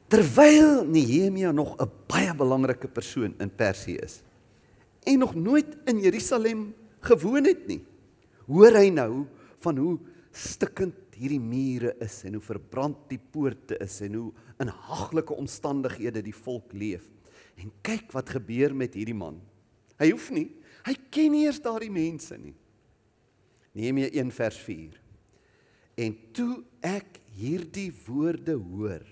Terwyl 0.09 0.83
Nehemia 0.89 1.51
nog 1.51 1.77
'n 1.79 1.91
baie 2.07 2.33
belangrike 2.35 2.87
persoon 2.87 3.35
in 3.39 3.55
Persië 3.55 3.95
is 3.95 4.21
en 5.03 5.19
nog 5.19 5.35
nooit 5.35 5.77
in 5.85 5.99
Jerusalem 5.99 6.73
gewoon 7.05 7.47
het 7.47 7.67
nie, 7.69 7.81
hoor 8.49 8.75
hy 8.75 8.89
nou 8.93 9.25
van 9.63 9.77
hoe 9.79 9.95
stikkend 10.35 11.15
hierdie 11.19 11.41
mure 11.41 11.93
is 12.03 12.21
en 12.27 12.37
hoe 12.37 12.43
verbrand 12.43 13.01
die 13.11 13.19
poorte 13.19 13.77
is 13.83 13.97
en 14.05 14.15
hoe 14.15 14.29
in 14.63 14.71
haglike 14.87 15.35
omstandighede 15.35 16.23
die 16.23 16.35
volk 16.35 16.71
leef. 16.73 17.03
En 17.59 17.71
kyk 17.83 18.13
wat 18.15 18.31
gebeur 18.37 18.75
met 18.75 18.95
hierdie 18.95 19.17
man. 19.17 19.41
Hy 19.99 20.13
hoef 20.13 20.29
nie. 20.31 20.47
Hy 20.87 20.95
ken 21.11 21.33
nie 21.35 21.43
eers 21.47 21.59
daardie 21.63 21.91
mense 21.91 22.37
nie. 22.39 22.55
Nehemia 23.75 24.07
1 24.15 24.31
vers 24.33 24.59
4. 24.63 24.95
En 25.99 26.15
toe 26.35 26.61
ek 26.85 27.19
hierdie 27.35 27.91
woorde 28.05 28.55
hoor, 28.55 29.03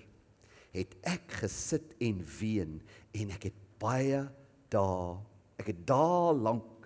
het 0.72 0.94
ek 1.08 1.39
gesit 1.41 1.96
en 2.03 2.22
ween 2.39 2.77
en 3.17 3.34
ek 3.36 3.50
het 3.50 3.60
baie 3.82 4.24
dae, 4.72 5.13
ek 5.60 5.74
het 5.74 5.84
dae 5.89 6.34
lank 6.38 6.77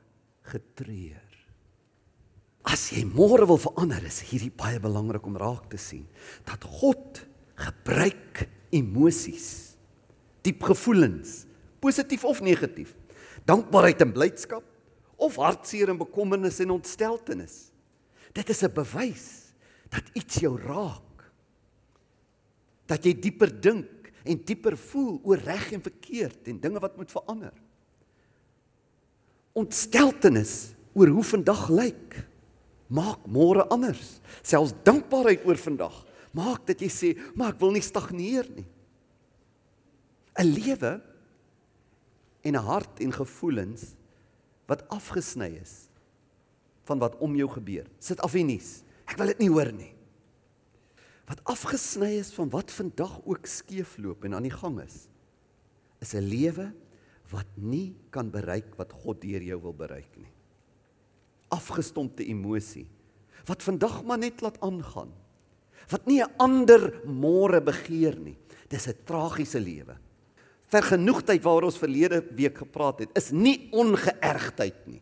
getreur. 0.50 1.28
As 2.64 2.92
jy 2.94 3.04
môre 3.06 3.48
wil 3.50 3.58
verander, 3.58 4.04
is 4.06 4.22
hierdie 4.30 4.54
baie 4.54 4.80
belangrik 4.80 5.26
om 5.26 5.38
raak 5.38 5.70
te 5.70 5.78
sien 5.82 6.06
dat 6.46 6.64
God 6.64 7.24
gebruik 7.62 8.48
emosies, 8.72 9.76
diep 10.46 10.64
gevoelens, 10.64 11.46
positief 11.82 12.24
of 12.26 12.42
negatief 12.42 12.96
dankbaarheid 13.46 14.02
en 14.06 14.14
blydskap 14.14 14.66
of 15.22 15.38
hartseer 15.42 15.92
en 15.92 16.00
bekommernis 16.02 16.60
en 16.64 16.76
ontsteltenis. 16.78 17.72
Dit 18.34 18.50
is 18.50 18.64
'n 18.64 18.74
bewys 18.74 19.54
dat 19.90 20.04
iets 20.14 20.36
jou 20.40 20.58
raak. 20.58 21.32
Dat 22.86 23.04
jy 23.04 23.14
dieper 23.14 23.62
dink 23.62 24.12
en 24.24 24.44
dieper 24.46 24.78
voel 24.78 25.20
oor 25.24 25.38
reg 25.38 25.72
en 25.72 25.82
verkeerd 25.82 26.48
en 26.48 26.60
dinge 26.60 26.80
wat 26.80 26.98
moet 26.98 27.12
verander. 27.12 27.54
Ontsteltenis 29.54 30.74
oor 30.94 31.08
hoe 31.08 31.24
vandag 31.24 31.70
lyk 31.70 32.20
maak 32.92 33.24
môre 33.28 33.64
anders. 33.72 34.20
Selfs 34.44 34.76
dankbaarheid 34.84 35.46
oor 35.48 35.60
vandag 35.60 35.96
maak 36.36 36.66
dat 36.68 36.80
jy 36.80 36.88
sê, 36.88 37.10
"Maar 37.36 37.54
ek 37.54 37.60
wil 37.60 37.72
nie 37.72 37.82
stagneer 37.82 38.48
nie." 38.56 38.68
'n 40.40 40.48
Lewe 40.48 41.02
en 42.44 42.56
'n 42.56 42.66
hart 42.66 43.00
en 43.00 43.12
gevoelens 43.12 43.96
wat 44.68 44.88
afgesny 44.90 45.60
is 45.62 45.90
van 46.84 47.00
wat 47.00 47.18
om 47.18 47.36
jou 47.36 47.50
gebeur. 47.50 47.86
Sit 48.00 48.22
af 48.22 48.32
die 48.32 48.44
nuus. 48.44 48.84
Ek 49.06 49.18
wil 49.18 49.28
dit 49.28 49.40
nie 49.40 49.50
hoor 49.50 49.72
nie. 49.72 49.94
Wat 51.28 51.44
afgesny 51.44 52.18
is 52.20 52.34
van 52.34 52.50
wat 52.50 52.72
vandag 52.72 53.22
ook 53.26 53.46
skeefloop 53.46 54.24
en 54.24 54.36
aan 54.36 54.48
die 54.48 54.56
gang 54.56 54.82
is. 54.82 55.08
Is 56.00 56.14
'n 56.14 56.28
lewe 56.28 56.74
wat 57.32 57.48
nie 57.56 57.96
kan 58.12 58.30
bereik 58.32 58.76
wat 58.78 58.94
God 59.04 59.22
deur 59.24 59.42
jou 59.42 59.60
wil 59.62 59.74
bereik 59.74 60.12
nie. 60.20 60.32
Afgestompte 61.52 62.26
emosie 62.28 62.88
wat 63.48 63.64
vandag 63.66 64.04
maar 64.06 64.20
net 64.22 64.44
laat 64.46 64.60
aangaan. 64.62 65.10
Wat 65.90 66.06
nie 66.06 66.22
'n 66.22 66.30
ander 66.38 67.02
môre 67.06 67.60
begeer 67.60 68.20
nie. 68.20 68.38
Dis 68.70 68.88
'n 68.88 68.96
tragiese 69.06 69.60
lewe 69.60 69.98
vergenoegdheid 70.72 71.44
waaroor 71.44 71.70
ons 71.72 71.80
verlede 71.82 72.22
week 72.38 72.62
gepraat 72.64 73.04
het, 73.04 73.16
is 73.20 73.32
nie 73.36 73.68
ongeërgdheid 73.76 74.86
nie. 74.88 75.02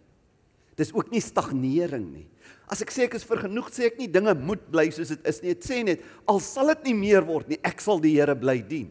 Dis 0.79 0.93
ook 0.95 1.11
nie 1.13 1.21
stagnering 1.21 2.07
nie. 2.13 2.25
As 2.69 2.81
ek 2.85 2.93
sê 2.93 3.05
ek 3.07 3.17
is 3.17 3.27
vergenoegd, 3.27 3.75
sê 3.75 3.89
ek 3.89 3.99
nie 3.99 4.09
dinge 4.11 4.33
moet 4.37 4.63
bly 4.71 4.87
soos 4.93 5.11
dit 5.13 5.27
is 5.29 5.41
nie. 5.43 5.53
Dit 5.53 5.67
sê 5.67 5.81
net 5.85 6.05
al 6.29 6.41
sal 6.43 6.71
dit 6.73 6.89
nie 6.89 6.95
meer 7.01 7.25
word 7.27 7.49
nie, 7.51 7.59
ek 7.65 7.81
sal 7.83 8.01
die 8.01 8.15
Here 8.15 8.37
bly 8.37 8.59
dien. 8.65 8.89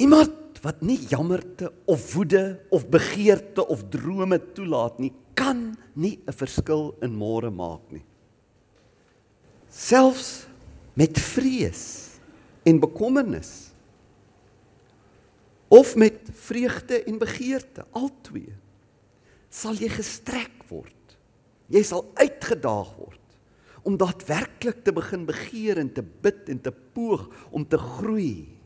Iemand 0.00 0.49
wat 0.60 0.82
nie 0.84 0.98
jammerte 1.08 1.70
of 1.88 2.12
woede 2.14 2.60
of 2.70 2.88
begeerte 2.92 3.64
of 3.66 3.86
drome 3.92 4.38
toelaat 4.54 4.98
nie, 5.00 5.12
kan 5.34 5.76
nie 5.94 6.20
'n 6.26 6.32
verskil 6.32 6.94
in 7.00 7.16
môre 7.16 7.50
maak 7.50 7.80
nie. 7.90 8.04
Selfs 9.70 10.46
met 10.94 11.18
vrees 11.18 12.18
en 12.64 12.80
bekommernis 12.80 13.70
of 15.68 15.96
met 15.96 16.18
vreugde 16.32 17.04
en 17.04 17.18
begeerte, 17.18 17.86
albei, 17.92 18.52
sal 19.48 19.74
jy 19.74 19.88
gestrek 19.88 20.66
word. 20.68 20.94
Jy 21.70 21.82
sal 21.82 22.04
uitgedaag 22.18 22.96
word 22.98 23.16
om 23.86 23.96
daadwerklik 23.96 24.82
te 24.84 24.92
begin 24.92 25.24
begeer 25.24 25.78
en 25.78 25.88
te 25.92 26.02
bid 26.02 26.48
en 26.52 26.58
te 26.60 26.72
poog 26.72 27.30
om 27.50 27.64
te 27.64 27.78
groei 27.78 28.59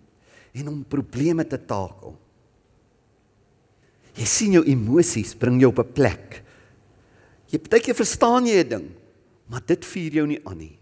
en 0.54 0.70
om 0.70 0.84
probleme 0.86 1.44
te 1.46 1.58
takel. 1.58 2.14
Jy 4.14 4.26
sien 4.30 4.54
jou 4.54 4.62
emosies 4.70 5.34
bring 5.34 5.58
jou 5.60 5.72
op 5.72 5.80
'n 5.82 5.92
plek. 5.92 6.42
Jy 7.50 7.58
partykeer 7.58 7.94
verstaan 7.94 8.46
jy 8.46 8.62
'n 8.62 8.68
ding, 8.68 8.88
maar 9.48 9.62
dit 9.66 9.84
vuur 9.84 10.12
jou 10.12 10.26
nie 10.26 10.40
aan 10.46 10.58
nie. 10.58 10.78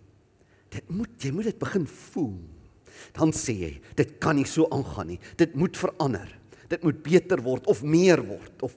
Dit 0.70 0.88
moet 0.90 1.10
jy 1.18 1.32
moet 1.32 1.44
dit 1.44 1.58
begin 1.58 1.86
voel. 1.86 2.38
Dan 3.12 3.32
sê 3.32 3.52
jy, 3.52 3.80
dit 3.96 4.18
kan 4.20 4.36
nie 4.36 4.44
so 4.44 4.66
aangaan 4.70 5.06
nie. 5.06 5.20
Dit 5.36 5.54
moet 5.54 5.76
verander. 5.76 6.28
Dit 6.68 6.82
moet 6.82 7.02
beter 7.02 7.42
word 7.42 7.66
of 7.66 7.82
meer 7.82 8.22
word 8.22 8.62
of 8.62 8.72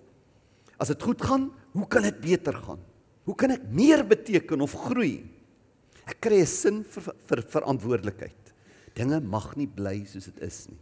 as 0.77 0.87
dit 0.87 1.01
goed 1.01 1.21
gaan, 1.21 1.51
hoe 1.71 1.87
kan 1.87 2.03
dit 2.03 2.21
beter 2.21 2.53
gaan? 2.53 2.79
Hoe 3.23 3.35
kan 3.35 3.51
ek 3.51 3.63
meer 3.71 4.03
beteken 4.03 4.61
of 4.61 4.73
groei? 4.73 5.23
Ek 6.05 6.19
kry 6.19 6.41
'n 6.41 6.45
sin 6.45 6.83
vir, 6.83 7.15
vir 7.27 7.41
verantwoordelikheid. 7.41 8.44
Dinge 8.95 9.19
mag 9.19 9.51
nie 9.59 9.67
bly 9.67 10.05
soos 10.07 10.29
dit 10.31 10.41
is 10.47 10.65
nie. 10.71 10.79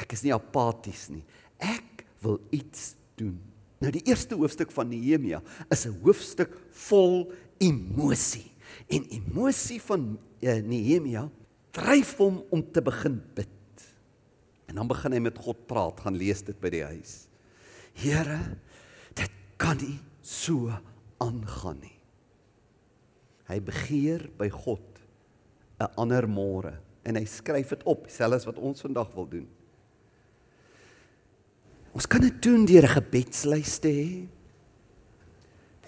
Ek 0.00 0.14
is 0.14 0.22
nie 0.24 0.34
apaties 0.34 1.08
nie. 1.12 1.24
Ek 1.58 2.04
wil 2.22 2.38
iets 2.54 2.94
doen. 3.18 3.36
Nou 3.80 3.90
die 3.94 4.04
eerste 4.08 4.36
hoofstuk 4.38 4.72
van 4.74 4.90
Nehemia 4.92 5.40
is 5.72 5.86
'n 5.86 6.00
hoofstuk 6.04 6.56
vol 6.70 7.32
emosie. 7.58 8.50
En 8.88 9.04
emosie 9.10 9.80
van 9.80 10.18
uh, 10.40 10.60
Nehemia 10.62 11.28
dryf 11.72 12.16
hom 12.16 12.44
om 12.50 12.62
te 12.72 12.82
begin 12.82 13.20
bid. 13.34 13.48
En 14.66 14.74
dan 14.74 14.86
begin 14.86 15.12
hy 15.12 15.18
met 15.18 15.38
God 15.38 15.66
praat, 15.66 16.00
gaan 16.00 16.16
lees 16.16 16.42
dit 16.42 16.58
by 16.60 16.70
die 16.70 16.84
huis. 16.84 17.26
Here, 17.92 18.56
dit 19.14 19.30
kan 19.56 19.76
nie 19.76 19.98
so 20.22 20.70
aangaan 21.18 21.80
nie. 21.80 21.98
Hy 23.50 23.58
begeer 23.60 24.30
by 24.38 24.48
God 24.48 24.86
'n 25.80 25.90
ander 25.96 26.28
môre 26.28 26.78
en 27.02 27.16
hy 27.16 27.24
skryf 27.24 27.72
dit 27.74 27.82
op, 27.88 28.06
selfs 28.12 28.46
wat 28.48 28.58
ons 28.58 28.80
vandag 28.80 29.10
wil 29.14 29.28
doen. 29.28 29.48
Ons 31.96 32.06
kan 32.06 32.22
dit 32.22 32.36
doen 32.42 32.64
deur 32.66 32.84
'n 32.84 32.96
gebedslys 33.00 33.78
te 33.78 33.88
hê. 33.88 34.28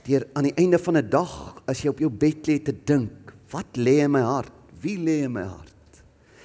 Deur 0.04 0.26
aan 0.34 0.50
die 0.50 0.58
einde 0.58 0.78
van 0.78 0.96
'n 0.96 1.08
dag 1.08 1.62
as 1.66 1.82
jy 1.82 1.88
op 1.88 1.98
jou 1.98 2.10
bed 2.10 2.46
lê 2.48 2.58
te 2.58 2.72
dink, 2.84 3.34
wat 3.50 3.76
lê 3.76 4.02
in 4.02 4.10
my 4.10 4.20
hart? 4.20 4.52
Wie 4.80 4.98
lê 4.98 5.22
in 5.24 5.32
my 5.32 5.42
hart? 5.42 5.72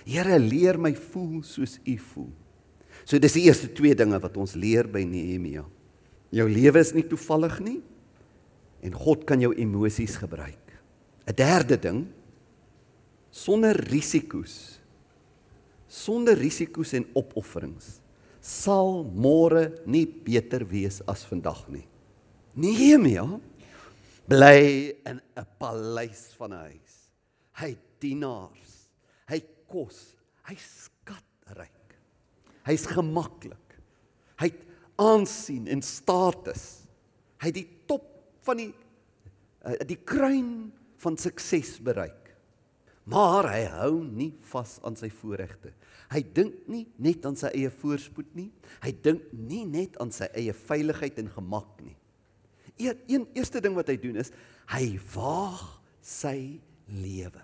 Here, 0.06 0.40
leer 0.40 0.80
my 0.80 0.96
voel 0.96 1.44
soos 1.44 1.80
U 1.86 1.98
voel. 1.98 2.32
So 3.04 3.20
dis 3.20 3.34
die 3.34 3.44
eerste 3.44 3.70
twee 3.74 3.96
dinge 3.96 4.20
wat 4.20 4.38
ons 4.38 4.56
leer 4.56 4.88
by 4.88 5.04
Nehemia. 5.04 5.66
Jou 6.30 6.48
lewe 6.50 6.80
is 6.80 6.94
nie 6.94 7.06
toevallig 7.08 7.60
nie 7.60 7.82
en 8.84 8.94
God 8.94 9.26
kan 9.26 9.42
jou 9.42 9.54
emosies 9.56 10.18
gebruik. 10.22 10.80
'n 11.28 11.36
Derde 11.36 11.78
ding 11.80 12.08
sonder 13.32 13.76
risiko's 13.92 14.78
sonder 15.88 16.36
risiko's 16.38 16.94
en 16.94 17.06
opofferings 17.16 17.98
sal 18.48 19.04
môre 19.04 19.84
nie 19.86 20.06
beter 20.06 20.64
wees 20.68 21.02
as 21.10 21.26
vandag 21.28 21.66
nie. 21.72 21.84
Nehemia 22.56 23.26
bly 24.28 24.96
in 25.06 25.20
'n 25.20 25.48
paleis 25.60 26.34
van 26.38 26.54
'n 26.54 26.72
huis. 26.72 26.96
Hy 27.60 27.70
het 27.70 28.00
dienaars. 28.00 28.90
Hy 29.28 29.40
kos. 29.68 30.16
Hy 30.48 30.56
skatryk. 30.56 31.98
Hy's 32.66 32.86
gemaklik. 32.86 33.80
Hy 34.40 34.46
het 34.46 34.64
aansien 34.98 35.68
en 35.68 35.82
status. 35.82 36.88
Hy 37.42 37.48
het 37.48 37.56
die 37.56 37.70
top 37.88 38.06
van 38.42 38.58
die 38.58 38.74
eh, 39.66 39.86
die 39.86 40.00
kruin 40.04 40.72
van 40.98 41.18
sukses 41.18 41.80
bereik. 41.80 42.27
Maar 43.08 43.48
hy 43.54 43.62
hou 43.72 43.94
nie 44.04 44.34
vas 44.50 44.78
aan 44.86 44.98
sy 45.00 45.08
voorregte. 45.22 45.72
Hy 46.12 46.22
dink 46.36 46.68
nie 46.72 46.86
net 47.04 47.24
aan 47.28 47.38
sy 47.40 47.52
eie 47.56 47.72
voorspoed 47.72 48.34
nie. 48.36 48.50
Hy 48.84 48.92
dink 49.04 49.30
nie 49.32 49.64
net 49.68 49.96
aan 50.04 50.12
sy 50.16 50.28
eie 50.36 50.56
veiligheid 50.56 51.20
en 51.24 51.32
gemak 51.32 51.70
nie. 51.84 51.96
Een, 52.78 53.00
een 53.10 53.26
eerste 53.34 53.62
ding 53.64 53.76
wat 53.78 53.90
hy 53.90 53.98
doen 54.02 54.20
is 54.22 54.32
hy 54.74 54.98
waag 55.16 55.64
sy 56.04 56.60
lewe. 56.92 57.44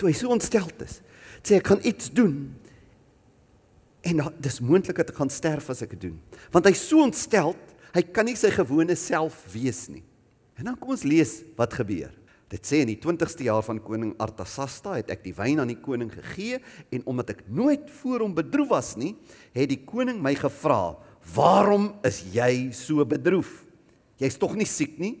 Toe 0.00 0.10
hy 0.10 0.16
so 0.16 0.32
ontsteld 0.34 0.82
is, 0.84 0.98
sê 1.46 1.60
ek 1.60 1.68
kan 1.70 1.82
iets 1.86 2.10
doen 2.12 2.50
en 4.06 4.22
dis 4.40 4.62
moontlik 4.64 4.98
dat 4.98 5.12
ek 5.12 5.18
gaan 5.20 5.32
sterf 5.32 5.68
as 5.72 5.84
ek 5.84 5.94
dit 5.94 6.08
doen. 6.08 6.18
Want 6.54 6.66
hy's 6.66 6.82
so 6.88 7.04
ontsteld, 7.04 7.60
hy 7.94 8.02
kan 8.10 8.26
nie 8.26 8.36
sy 8.38 8.50
gewone 8.54 8.96
self 8.98 9.42
wees 9.52 9.86
nie. 9.92 10.02
En 10.58 10.70
dan 10.70 10.78
kom 10.80 10.92
ons 10.94 11.06
lees 11.06 11.40
wat 11.58 11.76
gebeur. 11.78 12.12
Dit 12.50 12.66
sê 12.66 12.80
in 12.82 12.90
die 12.90 12.98
20ste 12.98 13.46
jaar 13.46 13.62
van 13.62 13.78
koning 13.82 14.16
Artasasta 14.18 14.96
het 14.96 15.12
ek 15.14 15.22
die 15.22 15.34
wyn 15.36 15.62
aan 15.62 15.70
die 15.70 15.78
koning 15.78 16.10
gegee 16.10 16.58
en 16.90 17.04
omdat 17.10 17.36
ek 17.36 17.44
nooit 17.46 17.86
voor 18.00 18.24
hom 18.24 18.34
bedroef 18.34 18.72
was 18.72 18.96
nie, 18.98 19.12
het 19.54 19.70
die 19.70 19.84
koning 19.86 20.18
my 20.22 20.34
gevra: 20.34 20.98
"Waarom 21.34 21.92
is 22.02 22.24
jy 22.34 22.72
so 22.74 23.06
bedroef? 23.06 23.62
Jy's 24.18 24.38
tog 24.38 24.56
nie 24.58 24.66
siek 24.66 24.98
nie?" 24.98 25.14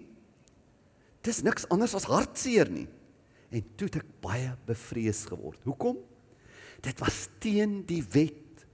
Dis 1.22 1.42
niks 1.46 1.68
anders 1.70 1.94
as 1.94 2.08
hartseer 2.08 2.70
nie. 2.72 2.88
En 3.50 3.62
toe 3.76 3.86
het 3.86 4.00
ek 4.00 4.12
baie 4.24 4.50
bevrees 4.66 5.24
geword. 5.28 5.60
Hoekom? 5.64 5.98
Dit 6.82 6.98
was 6.98 7.28
teen 7.38 7.82
die 7.86 8.02
wet 8.10 8.64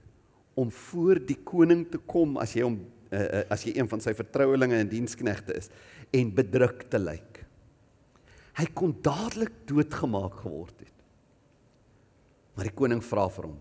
om 0.55 0.71
voor 0.71 1.19
die 1.19 1.37
koning 1.43 1.85
te 1.91 1.99
kom 1.99 2.37
as 2.41 2.55
jy 2.55 2.63
hom 2.65 2.79
uh, 3.11 3.19
uh, 3.19 3.41
as 3.53 3.65
jy 3.67 3.75
een 3.77 3.89
van 3.89 4.01
sy 4.01 4.13
vertrouelinge 4.17 4.79
en 4.81 4.89
diensknegte 4.89 5.53
is 5.59 5.69
en 6.15 6.31
bedruk 6.33 6.87
te 6.89 7.01
lyk 7.01 7.36
hy 8.57 8.65
kon 8.73 8.95
dadelik 9.05 9.53
doodgemaak 9.69 10.39
geword 10.41 10.79
het. 10.81 10.93
Maar 12.57 12.71
die 12.71 12.77
koning 12.77 13.03
vra 13.05 13.27
vir 13.29 13.51
hom: 13.51 13.59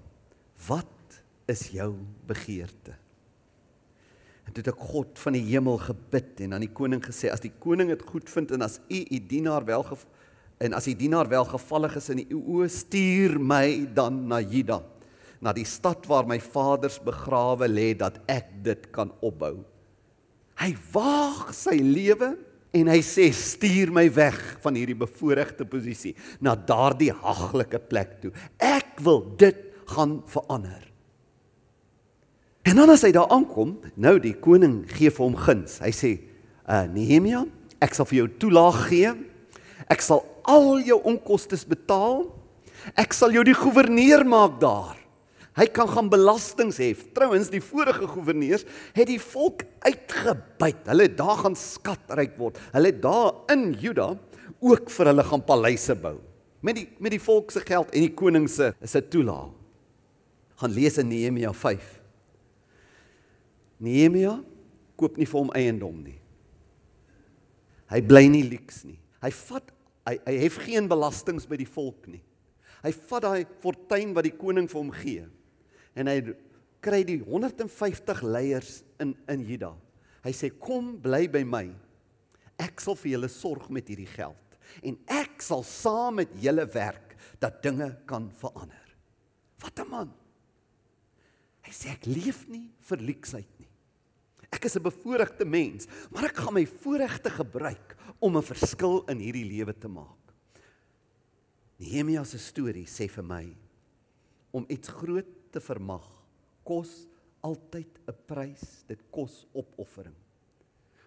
"Wat 0.69 1.21
is 1.53 1.69
jou 1.75 1.93
begeerte?" 2.27 2.97
En 4.47 4.55
toe 4.55 4.63
het 4.63 4.73
ek 4.73 4.87
God 4.89 5.19
van 5.19 5.35
die 5.37 5.45
hemel 5.51 5.77
gebid 5.83 6.41
en 6.47 6.55
aan 6.55 6.65
die 6.65 6.73
koning 6.73 7.03
gesê: 7.05 7.29
"As 7.31 7.41
die 7.41 7.53
koning 7.53 7.91
dit 7.93 8.03
goed 8.03 8.31
vind 8.31 8.51
en 8.53 8.63
as 8.63 8.81
u 8.89 9.05
u 9.11 9.19
dienaar 9.19 9.65
welgev 9.65 10.07
en 10.59 10.73
as 10.73 10.85
die 10.85 10.97
dienaar 10.97 11.29
welgevallig 11.29 11.97
is 11.97 12.09
in 12.09 12.25
u 12.31 12.41
oë, 12.41 12.69
stuur 12.69 13.39
my 13.39 13.93
dan 13.93 14.27
na 14.29 14.41
Juda, 14.41 14.83
na 15.41 15.53
die 15.53 15.67
stad 15.67 16.07
waar 16.07 16.27
my 16.27 16.41
vaders 16.41 16.99
begrawe 16.99 17.69
lê 17.69 17.95
dat 17.95 18.19
ek 18.27 18.65
dit 18.65 18.91
kan 18.93 19.13
opbou." 19.21 19.65
Hy 20.57 20.73
waag 20.93 21.53
sy 21.53 21.77
lewe 21.77 22.39
en 22.77 22.91
hy 22.93 22.99
sê 23.05 23.31
stuur 23.35 23.93
my 23.95 24.05
weg 24.13 24.37
van 24.65 24.77
hierdie 24.77 24.99
bevoordeelde 24.99 25.67
posisie 25.71 26.13
na 26.45 26.57
daardie 26.57 27.13
haglike 27.15 27.81
plek 27.89 28.19
toe. 28.25 28.33
Ek 28.61 28.99
wil 29.05 29.23
dit 29.41 29.63
gaan 29.95 30.19
verander. 30.31 30.83
En 32.67 32.75
dan 32.81 32.91
as 32.91 33.05
hy 33.07 33.13
daar 33.15 33.31
aankom, 33.31 33.77
nou 33.95 34.17
die 34.19 34.35
koning 34.43 34.81
gee 34.91 35.13
vir 35.15 35.23
hom 35.23 35.37
guns. 35.39 35.79
Hy 35.79 35.93
sê, 35.95 36.11
uh, 36.67 36.83
"Nehemia, 36.91 37.47
ek 37.81 37.95
sal 37.95 38.07
vir 38.07 38.19
jou 38.19 38.29
toelaag 38.29 38.89
gee. 38.89 39.15
Ek 39.89 40.03
sal 40.03 40.25
al 40.45 40.81
jou 40.81 41.01
onkoste 41.05 41.57
betaal. 41.69 42.27
Ek 42.97 43.13
sal 43.13 43.31
jou 43.31 43.45
die 43.45 43.55
goewerneur 43.55 44.27
maak 44.27 44.61
daar." 44.61 45.06
Hy 45.57 45.65
kan 45.73 45.89
gaan 45.89 46.11
belastings 46.13 46.77
hef. 46.83 47.07
Trouwens, 47.17 47.49
die 47.49 47.63
vorige 47.65 48.05
goewerneurs 48.11 48.67
het 48.93 49.09
die 49.09 49.21
volk 49.23 49.65
uitgebuit. 49.87 50.83
Hulle 50.91 51.07
het 51.09 51.17
daar 51.17 51.39
gaan 51.41 51.57
skatryk 51.57 52.37
word. 52.37 52.61
Hulle 52.75 52.93
het 52.93 53.01
daar 53.05 53.33
in 53.55 53.71
Juda 53.81 54.13
ook 54.61 54.91
vir 54.93 55.11
hulle 55.13 55.25
gaan 55.25 55.45
paleise 55.45 55.97
bou 55.99 56.19
met 56.65 56.79
die 56.79 56.87
met 57.03 57.13
die 57.15 57.23
volk 57.23 57.53
se 57.55 57.61
geld 57.63 57.93
en 57.95 58.05
die 58.07 58.15
koning 58.17 58.49
se 58.51 58.73
se 58.83 59.03
toelaag. 59.13 59.53
Gaan 60.57 60.73
lees 60.73 60.97
in 60.99 61.11
Nehemia 61.13 61.53
5. 61.53 61.89
Nehemia 63.85 64.39
koop 64.97 65.19
nie 65.21 65.29
vir 65.29 65.41
hom 65.43 65.53
eiendom 65.55 65.99
nie. 66.01 66.17
Hy 67.93 68.01
bly 68.03 68.25
nie 68.33 68.47
lyks 68.49 68.83
nie. 68.89 68.97
Hy 69.23 69.31
vat 69.45 69.75
hy 70.09 70.17
hy 70.25 70.37
hef 70.47 70.57
geen 70.65 70.89
belastings 70.89 71.47
by 71.49 71.59
die 71.61 71.69
volk 71.69 72.09
nie. 72.09 72.23
Hy 72.83 72.93
vat 73.11 73.27
daai 73.27 73.45
fortuin 73.63 74.15
wat 74.17 74.27
die 74.27 74.37
koning 74.37 74.71
vir 74.71 74.81
hom 74.81 74.95
gee 74.95 75.27
en 75.97 76.11
hy 76.11 76.21
kry 76.85 77.03
die 77.07 77.19
150 77.25 78.23
leiers 78.23 78.81
in 79.03 79.15
in 79.33 79.45
Juda. 79.49 79.73
Hy 80.27 80.33
sê 80.35 80.51
kom 80.51 80.97
bly 81.03 81.27
by 81.31 81.43
my. 81.47 81.67
Ek 82.59 82.81
sal 82.83 82.97
vir 82.99 83.17
julle 83.17 83.31
sorg 83.33 83.71
met 83.75 83.89
hierdie 83.89 84.11
geld 84.11 84.43
en 84.83 84.97
ek 85.13 85.41
sal 85.45 85.63
saam 85.65 86.19
met 86.21 86.33
julle 86.43 86.67
werk 86.75 87.15
dat 87.41 87.63
dinge 87.65 87.89
kan 88.09 88.29
verander. 88.41 88.87
Wat 89.63 89.79
'n 89.79 89.89
man. 89.89 90.13
Hy 91.63 91.73
sê 91.73 91.93
ek 91.93 92.07
leef 92.07 92.47
nie 92.49 92.71
vir 92.81 92.99
luksheid 92.99 93.49
nie. 93.59 93.69
Ek 94.53 94.65
is 94.65 94.77
'n 94.77 94.83
bevoordeelde 94.83 95.45
mens, 95.45 95.87
maar 96.11 96.25
ek 96.25 96.37
gaan 96.37 96.55
my 96.55 96.67
voorregte 96.67 97.31
gebruik 97.31 97.97
om 98.21 98.37
'n 98.37 98.43
verskil 98.43 99.05
in 99.09 99.19
hierdie 99.19 99.45
lewe 99.45 99.73
te 99.73 99.89
maak. 99.89 100.35
Nehemia 101.79 102.25
se 102.25 102.39
storie 102.39 102.87
sê 102.87 103.09
vir 103.09 103.25
my 103.25 103.57
om 104.53 104.65
iets 104.69 104.89
groot 104.89 105.36
te 105.57 105.65
vermag 105.65 106.05
kos 106.67 107.07
altyd 107.47 107.89
'n 108.09 108.17
prys, 108.27 108.85
dit 108.87 109.01
kos 109.11 109.47
opoffering. 109.55 110.15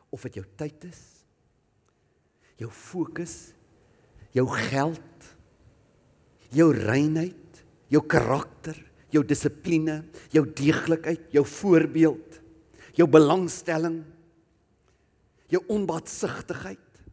Of 0.10 0.24
dit 0.24 0.40
jou 0.40 0.46
tyd 0.58 0.84
is, 0.84 1.26
jou 2.58 2.72
fokus, 2.72 3.54
jou 4.32 4.48
geld, 4.48 5.36
jou 6.52 6.74
reinheid, 6.74 7.64
jou 7.88 8.02
karakter, 8.02 8.78
jou 9.10 9.24
dissipline, 9.26 10.04
jou 10.32 10.46
deeglikheid, 10.46 11.32
jou 11.32 11.46
voorbeeld, 11.46 12.40
jou 12.94 13.08
belangstelling, 13.08 14.04
jou 15.50 15.62
onbaatsigtigheid. 15.68 17.04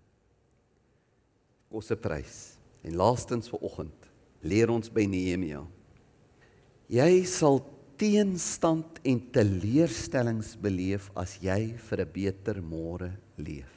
Kosse 1.69 1.97
prys. 1.97 2.57
En 2.83 2.97
laastens 2.97 3.49
vir 3.49 3.61
oggend 3.61 4.11
leer 4.47 4.71
ons 4.71 4.89
by 4.93 5.07
Nehemia. 5.07 5.65
Jy 6.87 7.25
sal 7.27 7.61
teenstand 7.99 9.01
en 9.03 9.21
teleurstellings 9.33 10.55
beleef 10.63 11.09
as 11.17 11.39
jy 11.43 11.75
vir 11.75 12.01
'n 12.01 12.13
beter 12.13 12.61
môre 12.63 13.11
leef. 13.37 13.73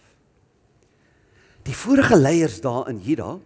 Die 1.63 1.73
vorige 1.73 2.15
leiers 2.15 2.61
daar 2.61 2.89
in 2.89 2.99
Juda, 2.99 3.39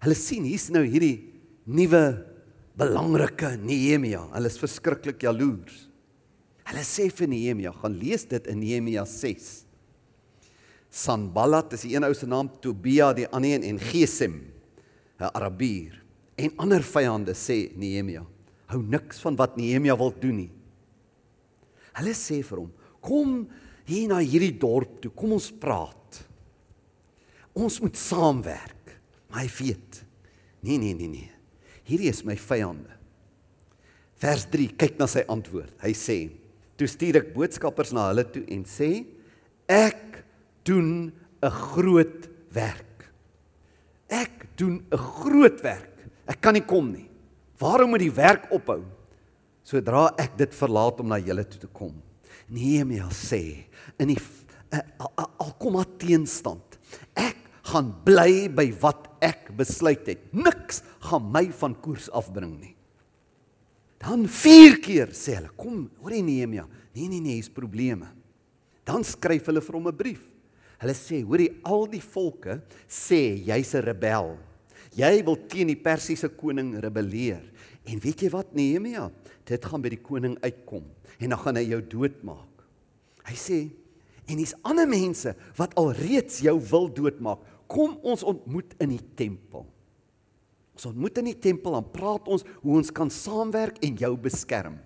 hulle 0.00 0.14
sien 0.14 0.44
hier's 0.44 0.68
nou 0.70 0.84
hierdie 0.84 1.32
nuwe 1.66 2.24
belangrike 2.76 3.56
Nehemia. 3.56 4.28
Hulle 4.34 4.46
is 4.46 4.58
verskriklik 4.58 5.22
jaloers. 5.22 5.88
Hulle 6.66 6.84
sê 6.84 7.10
vir 7.10 7.28
Nehemia, 7.28 7.72
gaan 7.72 7.98
lees 7.98 8.24
dit 8.24 8.46
in 8.46 8.60
Nehemia 8.60 9.04
6. 9.04 9.64
Sanballat 10.90 11.72
is 11.72 11.82
die 11.82 11.94
een 11.94 12.04
ou 12.04 12.14
se 12.14 12.26
naam, 12.26 12.48
Tobia 12.60 13.12
die 13.12 13.28
ander 13.28 13.56
een 13.56 13.62
en 13.62 13.78
Gesem, 13.78 14.52
'n 15.20 15.30
Arabier. 15.34 16.02
En 16.36 16.50
ander 16.58 16.82
vyande 16.82 17.32
sê 17.32 17.72
Nehemia, 17.76 18.26
hou 18.72 18.80
niks 18.82 19.20
van 19.22 19.36
wat 19.38 19.56
Nehemia 19.58 19.96
wil 19.98 20.12
doen 20.20 20.40
nie. 20.44 20.52
Hulle 21.96 22.14
sê 22.16 22.42
vir 22.44 22.60
hom, 22.60 22.72
kom 23.00 23.38
hier 23.86 24.08
na 24.10 24.18
hierdie 24.20 24.54
dorp 24.58 24.98
toe, 25.02 25.12
kom 25.14 25.36
ons 25.36 25.48
praat. 25.62 26.20
Ons 27.56 27.78
moet 27.80 27.96
saamwerk. 27.96 28.96
Maar 29.30 29.44
hy 29.44 29.50
weet, 29.60 30.02
nee 30.66 30.78
nee 30.80 30.94
nee 30.94 31.10
nee. 31.10 31.30
Hierdie 31.86 32.10
is 32.10 32.24
my 32.26 32.36
vyande. 32.40 32.92
Vers 34.20 34.46
3, 34.50 34.72
kyk 34.80 34.96
na 34.98 35.06
sy 35.10 35.22
antwoord. 35.30 35.74
Hy 35.82 35.92
sê: 35.96 36.16
"Toe 36.76 36.88
stuur 36.88 37.20
ek 37.20 37.34
boodskappers 37.34 37.92
na 37.92 38.08
hulle 38.08 38.24
toe 38.24 38.42
en 38.48 38.64
sê: 38.64 39.04
Ek 39.68 40.24
doen 40.64 41.12
'n 41.42 41.50
groot 41.50 42.28
werk. 42.54 43.10
Ek 44.08 44.56
doen 44.56 44.82
'n 44.90 44.96
groot 44.96 45.60
werk. 45.62 45.94
Ek 46.26 46.40
kan 46.40 46.54
nie 46.54 46.64
kom 46.64 46.92
nie. 46.92 47.08
Waarom 47.60 47.94
moet 47.94 48.04
die 48.04 48.12
werk 48.12 48.50
ophou 48.54 48.82
sodra 49.66 50.10
ek 50.20 50.36
dit 50.38 50.52
verlaat 50.54 51.00
om 51.02 51.08
na 51.10 51.18
julle 51.18 51.44
toe 51.48 51.60
te 51.64 51.70
kom? 51.72 51.94
Nehemia 52.52 53.08
sê 53.10 53.66
in 53.98 54.12
die 54.12 54.18
eh, 54.70 54.82
al, 55.00 55.82
teenstand. 55.98 56.78
Ek 57.16 57.38
gaan 57.66 57.90
bly 58.06 58.46
by 58.52 58.68
wat 58.82 59.08
ek 59.24 59.50
besluit 59.58 60.06
het. 60.06 60.22
Niks 60.36 60.82
gaan 61.08 61.30
my 61.32 61.48
van 61.58 61.74
koers 61.82 62.10
afbring 62.14 62.54
nie. 62.60 62.74
Dan 64.02 64.26
vier 64.30 64.76
keer 64.84 65.10
sê 65.16 65.38
hulle, 65.38 65.50
kom, 65.58 65.86
hoor 66.02 66.14
jy 66.14 66.22
Nehemia? 66.22 66.66
Nee 66.94 67.08
nee 67.10 67.20
nee, 67.20 67.38
hier's 67.40 67.52
probleme. 67.52 68.12
Dan 68.86 69.02
skryf 69.04 69.48
hulle 69.50 69.64
vir 69.64 69.78
hom 69.78 69.88
'n 69.88 69.96
brief. 69.96 70.22
Hulle 70.78 70.94
sê, 70.94 71.24
hoor 71.24 71.40
jy 71.40 71.50
al 71.64 71.86
die 71.88 72.04
volke 72.04 72.60
sê 72.86 73.40
jy's 73.48 73.74
'n 73.74 73.82
rebel. 73.82 74.36
Jy 74.96 75.20
wil 75.26 75.36
teen 75.50 75.68
die 75.68 75.78
Persiese 75.78 76.30
koning 76.32 76.74
rebelleer. 76.80 77.42
En 77.86 78.00
weet 78.02 78.24
jy 78.24 78.30
wat 78.32 78.54
Nehemia? 78.56 79.10
Dit 79.46 79.66
gaan 79.68 79.84
by 79.84 79.92
die 79.92 80.02
koning 80.02 80.36
uitkom 80.42 80.86
en 81.16 81.32
dan 81.32 81.40
gaan 81.40 81.56
hy 81.56 81.64
jou 81.70 81.80
doodmaak. 81.96 82.64
Hy 83.26 83.36
sê 83.38 83.60
en 84.26 84.40
dis 84.40 84.54
ander 84.66 84.88
mense 84.90 85.32
wat 85.58 85.76
alreeds 85.78 86.40
jou 86.44 86.56
wil 86.72 86.90
doodmaak. 86.92 87.44
Kom 87.70 87.96
ons 88.06 88.24
ontmoet 88.26 88.74
in 88.82 88.92
die 88.94 89.02
tempel. 89.18 89.66
Ons 90.76 90.90
ontmoet 90.90 91.22
in 91.22 91.30
die 91.30 91.38
tempel 91.40 91.78
en 91.78 91.86
praat 91.92 92.26
ons 92.28 92.44
hoe 92.60 92.76
ons 92.80 92.92
kan 92.94 93.10
saamwerk 93.12 93.78
en 93.86 93.96
jou 93.96 94.12
beskerm. 94.20 94.76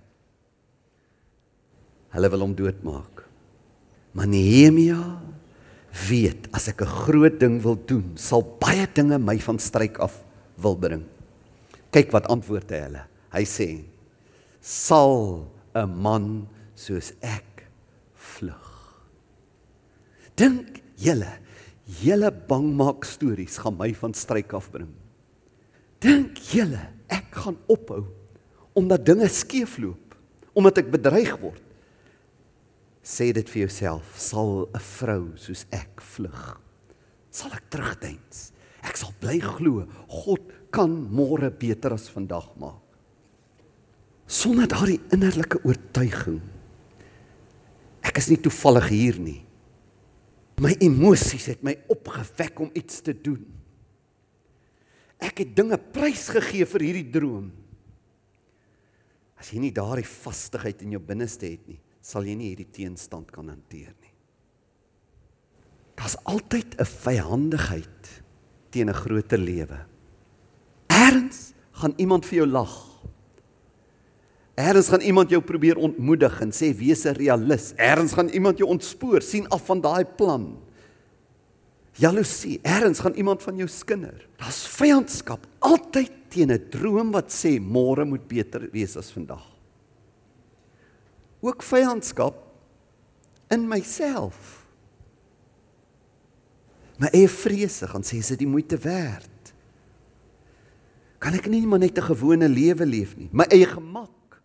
Hulle 2.14 2.30
wil 2.30 2.44
hom 2.44 2.54
doodmaak. 2.58 3.24
Maar 4.14 4.30
Nehemia 4.30 5.00
weet 6.08 6.48
as 6.54 6.68
ek 6.68 6.82
'n 6.82 6.86
groot 7.06 7.38
ding 7.38 7.62
wil 7.62 7.76
doen, 7.76 8.16
sal 8.16 8.42
baie 8.42 8.86
dinge 8.94 9.18
my 9.18 9.38
van 9.38 9.58
stryk 9.58 9.98
af 9.98 10.24
wil 10.56 10.76
bring. 10.76 11.04
Kyk 11.90 12.12
wat 12.12 12.28
antwoord 12.30 12.70
hy 12.70 12.80
hulle. 12.86 13.04
Hy 13.32 13.44
sê: 13.44 13.84
"Sal 14.60 15.46
'n 15.74 15.90
man 16.02 16.48
soos 16.74 17.12
ek 17.22 17.66
vlug?" 18.14 18.70
Dink 20.36 20.80
julle, 20.96 21.38
julle 22.00 22.30
bangmaak 22.30 23.04
stories 23.04 23.58
gaan 23.58 23.76
my 23.76 23.92
van 23.92 24.14
stryk 24.14 24.54
af 24.54 24.70
bring. 24.70 24.94
Dink 26.00 26.38
julle 26.38 26.88
ek 27.08 27.34
gaan 27.34 27.58
ophou 27.68 28.06
omdat 28.72 29.04
dinge 29.04 29.28
skeefloop, 29.28 30.14
omdat 30.54 30.78
ek 30.78 30.90
bedreig 30.90 31.34
word? 31.40 31.60
Sê 33.02 33.32
dit 33.32 33.48
vir 33.48 33.66
jouself, 33.66 34.18
sal 34.18 34.68
'n 34.68 34.78
vrou 34.78 35.36
soos 35.36 35.66
ek 35.72 36.00
vlug? 36.00 36.60
Sal 37.30 37.52
ek 37.52 37.70
terugdens? 37.70 38.52
Ek 38.82 38.96
sal 38.96 39.12
bly 39.20 39.38
glo 39.40 39.86
God 40.08 40.40
kan 40.72 40.90
môre 40.90 41.50
beter 41.50 41.92
as 41.92 42.08
vandag 42.08 42.48
maak. 42.56 42.80
Sonder 44.30 44.68
daardie 44.70 45.00
innerlike 45.10 45.58
oortuiging. 45.66 46.40
Ek 48.02 48.18
is 48.18 48.28
nie 48.30 48.38
toevallig 48.38 48.88
hier 48.88 49.18
nie. 49.18 49.40
My 50.60 50.76
emosies 50.78 51.48
het 51.50 51.64
my 51.66 51.74
opgewek 51.88 52.60
om 52.60 52.70
iets 52.76 53.00
te 53.02 53.14
doen. 53.16 53.42
Ek 55.20 55.42
het 55.42 55.56
dinge 55.56 55.76
prysgegee 55.76 56.64
vir 56.68 56.84
hierdie 56.86 57.10
droom. 57.12 57.50
As 59.40 59.50
jy 59.52 59.60
nie 59.64 59.74
daardie 59.74 60.06
vastigheid 60.06 60.84
in 60.84 60.94
jou 60.96 61.02
binneste 61.02 61.48
het 61.48 61.66
nie, 61.68 61.80
sal 62.00 62.24
jy 62.24 62.34
nie 62.36 62.50
hierdie 62.52 62.68
teenstand 62.72 63.30
kan 63.32 63.50
hanteer 63.52 63.92
nie. 64.00 64.14
Daar's 66.00 66.16
altyd 66.24 66.80
'n 66.80 66.84
vyhandigheid 66.84 68.22
teen 68.70 68.88
'n 68.88 68.94
groter 68.94 69.38
lewe. 69.38 69.84
Erns 70.88 71.52
gaan 71.72 71.94
iemand 71.96 72.24
vir 72.24 72.36
jou 72.36 72.46
lag. 72.46 72.88
Erns 74.56 74.88
gaan 74.88 75.00
iemand 75.00 75.30
jou 75.30 75.40
probeer 75.40 75.76
ontmoedig 75.76 76.40
en 76.40 76.50
sê 76.50 76.74
wees 76.74 77.04
'n 77.04 77.14
realis. 77.14 77.74
Erns 77.76 78.12
gaan 78.12 78.28
iemand 78.28 78.58
jou 78.58 78.68
ontspoor, 78.68 79.22
sien 79.22 79.48
af 79.48 79.66
van 79.66 79.80
daai 79.80 80.04
plan. 80.04 80.58
Jaloesie, 81.94 82.60
erns 82.62 83.00
gaan 83.00 83.14
iemand 83.14 83.42
van 83.42 83.56
jou 83.56 83.68
skinder. 83.68 84.28
Daar's 84.38 84.66
vyandskap 84.66 85.46
altyd 85.58 86.12
teen 86.30 86.50
'n 86.50 86.68
droom 86.70 87.12
wat 87.12 87.28
sê 87.28 87.60
môre 87.60 88.04
moet 88.04 88.26
beter 88.28 88.70
wees 88.72 88.96
as 88.96 89.10
vandag 89.10 89.59
ook 91.40 91.62
vyandskap 91.62 92.36
in 93.50 93.66
myself. 93.68 94.60
My 97.00 97.08
eie 97.16 97.28
vrese 97.32 97.88
gaan 97.88 98.04
sê 98.04 98.20
is 98.20 98.28
dit 98.34 98.42
die 98.44 98.50
moeite 98.50 98.76
werd. 98.78 99.54
Kan 101.20 101.36
ek 101.36 101.48
nie 101.52 101.66
maar 101.66 101.80
net 101.80 101.98
'n 101.98 102.12
gewone 102.12 102.48
lewe 102.48 102.86
leef 102.86 103.16
nie, 103.16 103.28
my 103.32 103.44
eie 103.48 103.66
gemak, 103.66 104.40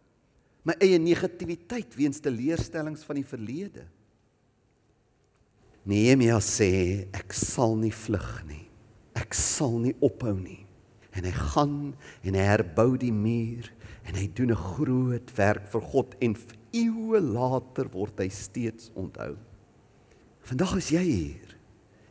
my 0.63 0.75
eie 0.79 0.97
negativiteit 0.97 1.95
weens 1.95 2.19
teleurstellings 2.19 3.03
van 3.03 3.15
die 3.15 3.27
verlede. 3.27 3.85
Nehemia 5.85 6.39
sê 6.39 7.07
ek 7.13 7.33
sal 7.33 7.75
nie 7.75 7.93
vlug 7.93 8.43
nie. 8.47 8.67
Ek 9.15 9.33
sal 9.33 9.77
nie 9.79 9.93
ophou 10.01 10.33
nie. 10.33 10.65
En 11.13 11.23
hy 11.23 11.31
gaan 11.31 11.93
en 12.23 12.33
hy 12.33 12.41
herbou 12.41 12.97
die 12.97 13.13
muur 13.13 13.71
en 14.05 14.15
hy 14.15 14.27
doen 14.33 14.51
'n 14.51 14.65
groot 14.73 15.37
werk 15.37 15.67
vir 15.67 15.81
God 15.81 16.15
en 16.19 16.35
eeue 16.75 17.21
later 17.23 17.87
word 17.93 18.19
hy 18.19 18.29
steeds 18.33 18.91
onthou. 18.97 19.35
Vandag 20.45 20.75
is 20.81 20.91
jy 20.93 21.03
hier. 21.05 21.55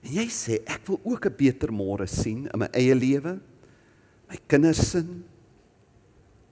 En 0.05 0.17
jy 0.19 0.27
sê 0.33 0.59
ek 0.67 0.87
wil 0.89 1.01
ook 1.05 1.27
'n 1.27 1.37
beter 1.37 1.71
môre 1.73 2.07
sien 2.07 2.49
in 2.53 2.59
my 2.59 2.69
eie 2.73 2.95
lewe, 2.95 3.41
my 4.29 4.39
kinders 4.49 4.91
se 4.91 5.05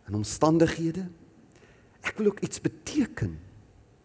en 0.07 0.15
omstandighede. 0.15 1.07
Ek 2.03 2.19
wil 2.19 2.27
ook 2.33 2.41
iets 2.41 2.61
beteken. 2.61 3.39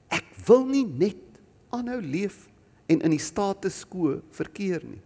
Ek 0.09 0.25
wil 0.45 0.65
nie 0.65 0.85
net 0.85 1.39
aanhou 1.69 2.01
leef 2.01 2.47
en 2.87 3.01
in 3.01 3.11
die 3.11 3.19
status 3.19 3.83
quo 3.87 4.21
verkeer 4.31 4.83
nie. 4.83 5.01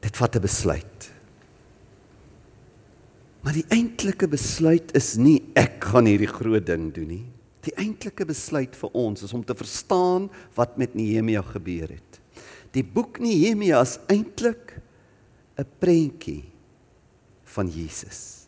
Dit 0.00 0.16
vat 0.16 0.36
'n 0.36 0.40
besluit. 0.42 1.12
Maar 3.42 3.58
die 3.58 3.66
eintlike 3.74 4.28
besluit 4.30 4.92
is 4.94 5.16
nie 5.18 5.40
ek 5.58 5.82
gaan 5.90 6.06
hierdie 6.06 6.30
groot 6.30 6.66
ding 6.66 6.92
doen 6.94 7.10
nie. 7.10 7.24
Die 7.66 7.74
eintlike 7.78 8.26
besluit 8.26 8.74
vir 8.78 8.94
ons 8.98 9.24
is 9.26 9.34
om 9.34 9.42
te 9.46 9.54
verstaan 9.58 10.28
wat 10.56 10.78
met 10.78 10.94
Nehemia 10.98 11.42
gebeur 11.46 11.90
het. 11.90 12.20
Die 12.74 12.84
boek 12.86 13.18
Nehemia 13.22 13.82
is 13.82 13.98
eintlik 14.10 14.78
'n 15.58 15.66
prentjie 15.78 16.44
van 17.44 17.68
Jesus. 17.68 18.46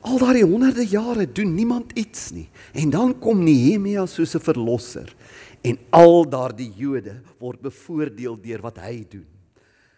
Al 0.00 0.18
daardie 0.18 0.46
honderde 0.46 0.86
jare 0.86 1.26
doen 1.26 1.54
niemand 1.54 1.92
iets 1.98 2.30
nie 2.30 2.48
en 2.72 2.90
dan 2.90 3.18
kom 3.18 3.44
Nehemia 3.44 4.06
soos 4.06 4.34
'n 4.34 4.40
verlosser 4.40 5.14
en 5.62 5.78
al 5.90 6.28
daardie 6.28 6.72
Jode 6.76 7.20
word 7.38 7.60
bevoordeel 7.60 8.40
deur 8.40 8.62
wat 8.62 8.78
hy 8.78 9.06
doen. 9.08 9.26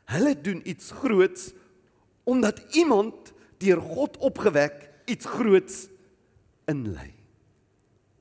Hulle 0.04 0.34
doen 0.40 0.62
iets 0.64 0.90
groots 0.90 1.52
omdat 2.24 2.64
iemand 2.72 3.32
deur 3.58 3.80
God 3.82 4.16
opgewek 4.28 4.84
iets 5.08 5.26
groots 5.26 5.88
inlei. 6.68 7.10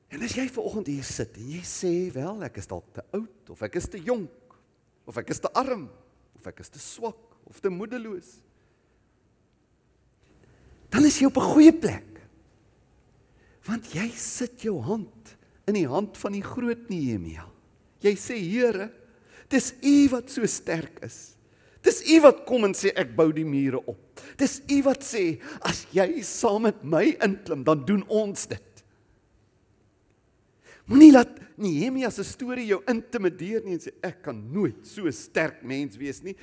En 0.09 0.23
as 0.23 0.35
jy 0.37 0.47
ver 0.49 0.63
oggend 0.63 0.87
hier 0.87 1.03
sit 1.03 1.35
en 1.37 1.47
jy 1.51 1.63
sê 1.67 1.93
wel 2.15 2.43
ek 2.47 2.61
is 2.61 2.69
dalk 2.69 2.87
te 2.95 3.03
oud 3.17 3.53
of 3.53 3.63
ek 3.67 3.75
is 3.75 3.89
te 3.91 3.99
jonk 3.99 4.57
of 5.07 5.17
ek 5.19 5.33
is 5.35 5.43
te 5.43 5.51
arm 5.53 5.89
of 6.37 6.47
ek 6.47 6.61
is 6.63 6.71
te 6.71 6.79
swak 6.79 7.35
of 7.47 7.59
te 7.63 7.71
moedeloos 7.71 8.37
dan 10.89 11.05
is 11.05 11.19
jy 11.19 11.27
op 11.27 11.37
'n 11.37 11.51
goeie 11.53 11.73
plek. 11.73 12.21
Want 13.67 13.91
jy 13.93 14.09
sit 14.15 14.61
jou 14.61 14.81
hand 14.81 15.37
in 15.67 15.73
die 15.73 15.87
hand 15.87 16.17
van 16.17 16.31
die 16.31 16.43
groot 16.43 16.89
Nehemia. 16.89 17.45
Jy 17.99 18.15
sê 18.15 18.35
Here, 18.39 18.91
dis 19.49 19.73
U 19.81 20.09
wat 20.09 20.29
so 20.31 20.45
sterk 20.45 21.03
is. 21.03 21.36
Dis 21.87 22.01
U 22.03 22.19
wat 22.25 22.43
kom 22.47 22.67
en 22.67 22.75
sê 22.75 22.91
ek 22.99 23.13
bou 23.15 23.29
die 23.31 23.47
mure 23.47 23.79
op. 23.87 24.21
Dis 24.39 24.59
U 24.67 24.81
wat 24.89 25.05
sê 25.07 25.37
as 25.65 25.85
jy 25.95 26.09
saam 26.27 26.65
met 26.67 26.83
my 26.83 27.05
inklim, 27.23 27.63
dan 27.67 27.85
doen 27.87 28.03
ons 28.11 28.47
dit. 28.51 28.83
Moenie 30.87 31.13
laat 31.15 31.33
Nehemia 31.57 32.09
se 32.13 32.23
storie 32.27 32.67
jou 32.69 32.81
intimideer 32.91 33.63
nie 33.65 33.75
en 33.75 33.81
sê 33.81 33.91
ek 34.05 34.21
kan 34.27 34.37
nooit 34.37 34.83
so 34.87 35.09
sterk 35.15 35.63
mens 35.67 35.97
wees 35.99 36.21
nie. 36.23 36.35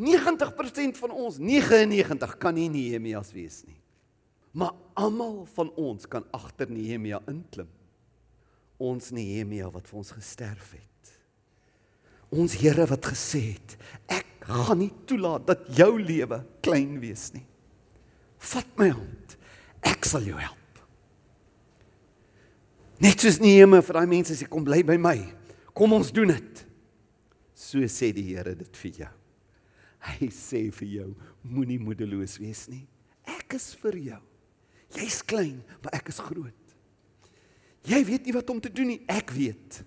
90% 0.00 0.98
van 0.98 1.12
ons, 1.14 1.38
99 1.38 2.36
kan 2.42 2.56
nie 2.56 2.68
Nehemias 2.72 3.32
wees 3.34 3.62
nie. 3.66 3.78
Maar 4.54 4.74
almal 4.98 5.44
van 5.56 5.70
ons 5.80 6.06
kan 6.10 6.26
agter 6.34 6.70
Nehemia 6.70 7.20
inklim. 7.30 7.70
Ons 8.78 9.10
Nehemia 9.14 9.70
wat 9.74 9.88
vir 9.90 10.02
ons 10.02 10.12
gesterf 10.14 10.74
het. 10.76 10.93
Ons 12.34 12.56
Here 12.58 12.86
wat 12.90 13.06
gesê 13.12 13.40
het, 13.54 13.76
ek 14.10 14.46
gaan 14.48 14.80
nie 14.82 14.92
toelaat 15.06 15.46
dat 15.46 15.68
jou 15.78 15.92
lewe 16.00 16.40
klein 16.64 16.98
wees 17.02 17.30
nie. 17.34 17.44
Vat 18.52 18.70
my 18.80 18.90
hand. 18.90 19.36
Ek 19.84 20.06
sal 20.08 20.24
jou 20.26 20.36
help. 20.40 20.60
Net 23.04 23.20
soos 23.20 23.40
Nehemia 23.42 23.84
vir 23.84 23.98
daai 23.98 24.10
mense 24.10 24.36
sê 24.36 24.48
kom 24.48 24.64
bly 24.66 24.82
by 24.86 24.96
my. 25.00 25.18
Kom 25.76 25.94
ons 25.96 26.12
doen 26.14 26.32
dit. 26.32 26.64
So 27.54 27.84
sê 27.90 28.10
die 28.14 28.26
Here 28.32 28.54
dit 28.58 28.82
vir 28.82 29.00
jou. 29.04 29.12
Hy 30.04 30.28
sê 30.34 30.66
vir 30.74 30.90
jou, 30.98 31.08
moenie 31.48 31.80
moedeloos 31.80 32.36
wees 32.42 32.66
nie. 32.68 32.84
Ek 33.24 33.56
is 33.56 33.70
vir 33.80 33.96
jou. 34.10 34.20
Jy's 34.94 35.22
klein, 35.26 35.62
maar 35.82 35.96
ek 35.96 36.10
is 36.12 36.20
groot. 36.20 36.74
Jy 37.88 38.00
weet 38.08 38.28
nie 38.28 38.34
wat 38.36 38.50
om 38.52 38.60
te 38.62 38.72
doen 38.72 38.92
nie, 38.92 39.00
ek 39.10 39.32
weet. 39.34 39.80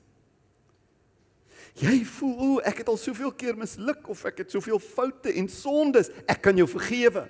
Jy 1.78 2.02
voel, 2.10 2.36
o, 2.42 2.60
ek 2.66 2.82
het 2.82 2.88
al 2.90 2.98
soveel 2.98 3.32
keer 3.38 3.58
misluk 3.58 4.08
of 4.10 4.24
ek 4.26 4.42
het 4.42 4.54
soveel 4.56 4.80
foute 4.82 5.30
en 5.38 5.50
sondes, 5.52 6.10
ek 6.26 6.42
kan 6.48 6.58
jou 6.58 6.66
vergewe. 6.70 7.28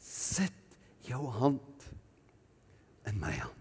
Sit 0.00 0.56
jou 1.08 1.22
hand 1.40 1.86
in 3.08 3.16
my 3.20 3.32
hand. 3.32 3.56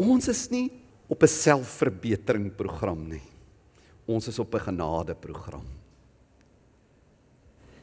Ons 0.00 0.26
is 0.32 0.48
nie 0.50 0.72
op 1.06 1.22
'n 1.22 1.28
selfverbetering 1.28 2.50
program 2.56 3.08
nie. 3.08 3.22
Ons 4.06 4.28
is 4.28 4.38
op 4.38 4.54
'n 4.54 4.66
genade 4.74 5.14
program. 5.14 5.64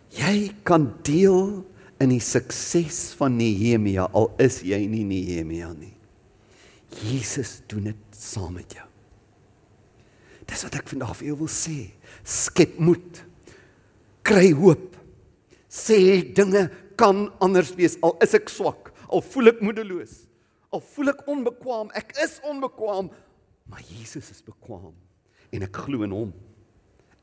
Jy 0.10 0.52
kan 0.64 0.94
deel 1.04 1.66
in 2.00 2.10
die 2.10 2.20
sukses 2.20 3.14
van 3.14 3.38
Nehemia 3.38 4.10
al 4.12 4.34
is 4.38 4.62
jy 4.62 4.86
nie 4.88 5.04
Nehemia 5.04 5.74
nie. 5.74 5.94
Jesus 6.90 7.62
doen 7.68 7.84
dit 7.84 7.96
saam 8.12 8.54
met 8.54 8.74
jou. 8.74 8.91
Dis 10.52 10.66
wat 10.68 10.76
ek 10.76 10.90
vandag 10.92 11.16
vir 11.16 11.32
jou 11.32 11.38
wil 11.46 11.52
sê. 11.52 11.78
Skep 12.28 12.76
moed. 12.84 13.22
Kry 14.28 14.52
hoop. 14.52 14.98
Sê 15.72 16.20
dinge 16.36 16.68
kan 17.00 17.30
anders 17.42 17.72
wees 17.78 17.96
al 18.04 18.18
is 18.24 18.36
ek 18.38 18.52
swak, 18.52 18.92
al 19.08 19.24
voel 19.26 19.54
ek 19.54 19.62
moedeloos, 19.64 20.12
al 20.76 20.84
voel 20.94 21.14
ek 21.14 21.24
onbekwaam. 21.32 21.90
Ek 21.98 22.14
is 22.22 22.38
onbekwaam, 22.48 23.10
maar 23.72 23.86
Jesus 23.88 24.30
is 24.34 24.44
bekwaam 24.46 24.94
en 25.52 25.66
ek 25.68 25.82
glo 25.88 26.06
in 26.06 26.14
hom. 26.16 26.36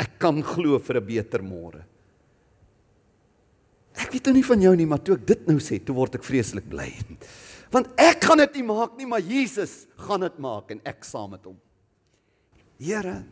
Ek 0.00 0.16
kan 0.22 0.40
glo 0.42 0.78
vir 0.78 0.96
'n 1.00 1.06
beter 1.06 1.42
môre. 1.42 1.84
Ek 3.98 4.12
weet 4.12 4.26
nou 4.26 4.34
nie 4.34 4.46
van 4.46 4.60
jou 4.62 4.74
nie, 4.76 4.86
maar 4.86 5.02
toe 5.02 5.14
ek 5.14 5.26
dit 5.26 5.46
nou 5.48 5.58
sê, 5.58 5.84
toe 5.84 5.94
word 5.94 6.14
ek 6.14 6.22
vreeslik 6.22 6.68
bly. 6.68 6.92
Want 7.70 7.88
ek 7.98 8.24
gaan 8.24 8.38
dit 8.38 8.54
nie 8.54 8.62
maak 8.62 8.96
nie, 8.96 9.06
maar 9.06 9.20
Jesus 9.20 9.86
gaan 9.96 10.20
dit 10.20 10.38
maak 10.38 10.70
en 10.70 10.80
ek 10.84 11.04
saam 11.04 11.30
met 11.30 11.44
hom. 11.44 11.58
Here, 12.78 13.22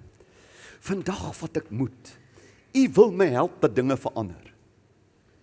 vandag 0.85 1.30
vat 1.38 1.61
ek 1.62 1.70
moed. 1.70 2.12
U 2.76 2.82
wil 2.98 3.14
my 3.14 3.28
help 3.32 3.61
dat 3.62 3.76
dinge 3.76 3.96
verander. 4.00 4.52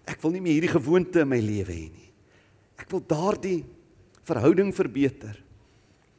Ek 0.10 0.20
wil 0.22 0.36
nie 0.36 0.44
meer 0.44 0.58
hierdie 0.58 0.74
gewoonte 0.76 1.24
in 1.24 1.32
my 1.32 1.40
lewe 1.40 1.72
hê 1.72 1.88
nie. 1.88 2.10
Ek 2.80 2.92
wil 2.92 3.04
daardie 3.08 3.62
verhouding 4.28 4.74
verbeter. 4.76 5.38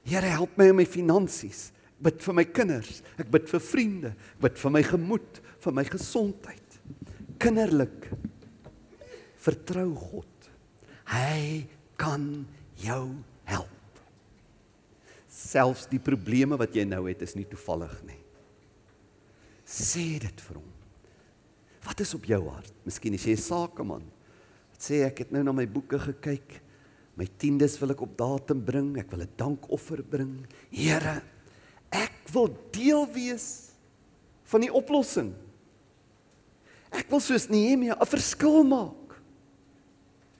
Here, 0.04 0.32
help 0.32 0.56
my 0.60 0.70
in 0.72 0.78
my 0.80 0.88
finansies. 0.88 1.68
Ek 1.94 2.06
bid 2.08 2.24
vir 2.24 2.36
my 2.36 2.44
kinders, 2.44 3.02
ek 3.20 3.30
bid 3.32 3.46
vir 3.48 3.62
vriende, 3.62 4.10
ek 4.34 4.40
bid 4.44 4.58
vir 4.60 4.72
my 4.74 4.82
gemoed, 4.84 5.42
vir 5.64 5.76
my 5.76 5.84
gesondheid. 5.88 6.80
Kinderlik 7.40 8.08
Vertrou 9.44 9.92
God. 9.94 10.48
Hy 11.12 11.66
kan 12.00 12.46
jou 12.80 13.04
help. 13.44 13.73
Selfs 15.34 15.88
die 15.90 15.98
probleme 16.02 16.58
wat 16.60 16.76
jy 16.76 16.84
nou 16.86 17.02
het 17.08 17.24
is 17.26 17.34
nie 17.34 17.46
toevallig 17.50 17.94
nie. 18.06 18.20
Sê 19.66 20.20
dit 20.22 20.42
vir 20.46 20.60
hom. 20.60 20.70
Wat 21.84 22.00
is 22.00 22.14
op 22.16 22.26
jou 22.28 22.40
hart? 22.46 22.72
Miskien 22.86 23.16
is 23.16 23.24
jy 23.26 23.34
'n 23.34 23.42
sakeman. 23.42 24.04
Wat 24.70 24.80
sê 24.80 25.04
ek 25.04 25.18
het 25.18 25.32
nou 25.32 25.42
na 25.42 25.52
my 25.52 25.66
boeke 25.66 25.98
gekyk. 25.98 26.62
My 27.16 27.26
tiendes 27.38 27.78
wil 27.80 27.90
ek 27.90 28.00
op 28.00 28.16
datum 28.16 28.64
bring. 28.64 28.96
Ek 28.98 29.10
wil 29.10 29.22
'n 29.22 29.36
dankoffer 29.36 30.02
bring. 30.02 30.46
Here, 30.70 31.22
ek 31.90 32.28
wil 32.32 32.48
deel 32.70 33.06
wees 33.12 33.72
van 34.44 34.60
die 34.60 34.72
oplossing. 34.72 35.34
Ek 36.90 37.10
wil 37.10 37.20
soos 37.20 37.48
Nehemia 37.48 37.96
'n 38.00 38.06
verskil 38.06 38.64
maak. 38.64 39.20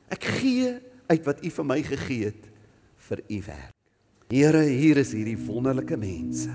Ek 0.09 0.23
gee 0.23 0.81
uit 1.09 1.25
wat 1.25 1.45
U 1.45 1.51
vir 1.51 1.65
my 1.65 1.83
gegee 1.83 2.25
het 2.25 2.51
vir 2.97 3.23
U 3.29 3.43
werk. 3.43 3.84
Here, 4.33 4.63
hier 4.65 4.99
is 4.99 5.13
hierdie 5.13 5.37
wonderlike 5.47 5.97
mense. 6.01 6.53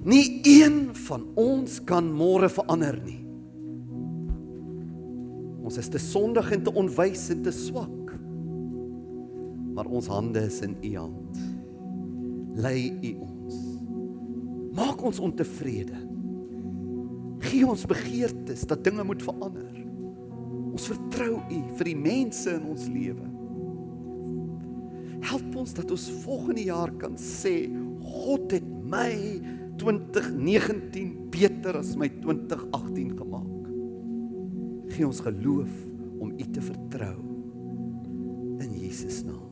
Nie 0.00 0.40
een 0.48 0.94
van 1.06 1.26
ons 1.38 1.76
kan 1.84 2.06
môre 2.08 2.48
verander 2.48 2.96
nie. 3.04 3.20
Ons 5.60 5.76
is 5.78 5.90
te 5.92 6.00
sondig 6.00 6.48
en 6.56 6.62
te 6.64 6.72
onwys 6.72 7.26
en 7.34 7.42
te 7.44 7.52
swak. 7.54 8.14
Maar 9.76 9.90
ons 9.92 10.08
hande 10.10 10.40
is 10.48 10.62
in 10.64 10.78
U 10.80 10.94
hand. 10.96 11.42
Lei 12.60 12.88
U 12.90 13.12
ons. 13.28 13.58
Maak 14.74 15.04
ons 15.04 15.20
ontevrede. 15.20 16.00
Gee 17.44 17.66
ons 17.68 17.84
begeertes 17.88 18.64
dat 18.68 18.82
dinge 18.84 19.04
moet 19.04 19.22
verander. 19.22 19.68
Ons 20.72 20.88
vertrou 20.90 21.36
U 21.44 21.60
vir 21.76 21.92
die 21.92 21.98
mense 21.98 22.56
in 22.56 22.66
ons 22.72 22.88
lewe. 22.88 23.28
Help 25.20 25.56
ons 25.60 25.74
dat 25.76 25.90
ons 25.92 26.06
volgende 26.24 26.64
jaar 26.68 26.92
kan 27.00 27.16
sê 27.20 27.68
God 28.00 28.54
het 28.56 28.66
my 28.90 29.12
2019 29.80 31.30
beter 31.32 31.78
as 31.80 31.94
my 31.96 32.08
2018 32.20 33.14
gemaak. 33.18 33.68
Gee 34.90 35.06
ons 35.06 35.22
geloof 35.24 35.70
om 36.20 36.32
U 36.34 36.50
te 36.52 36.64
vertrou 36.64 37.16
in 38.60 38.74
Jesus 38.80 39.22
naam. 39.24 39.49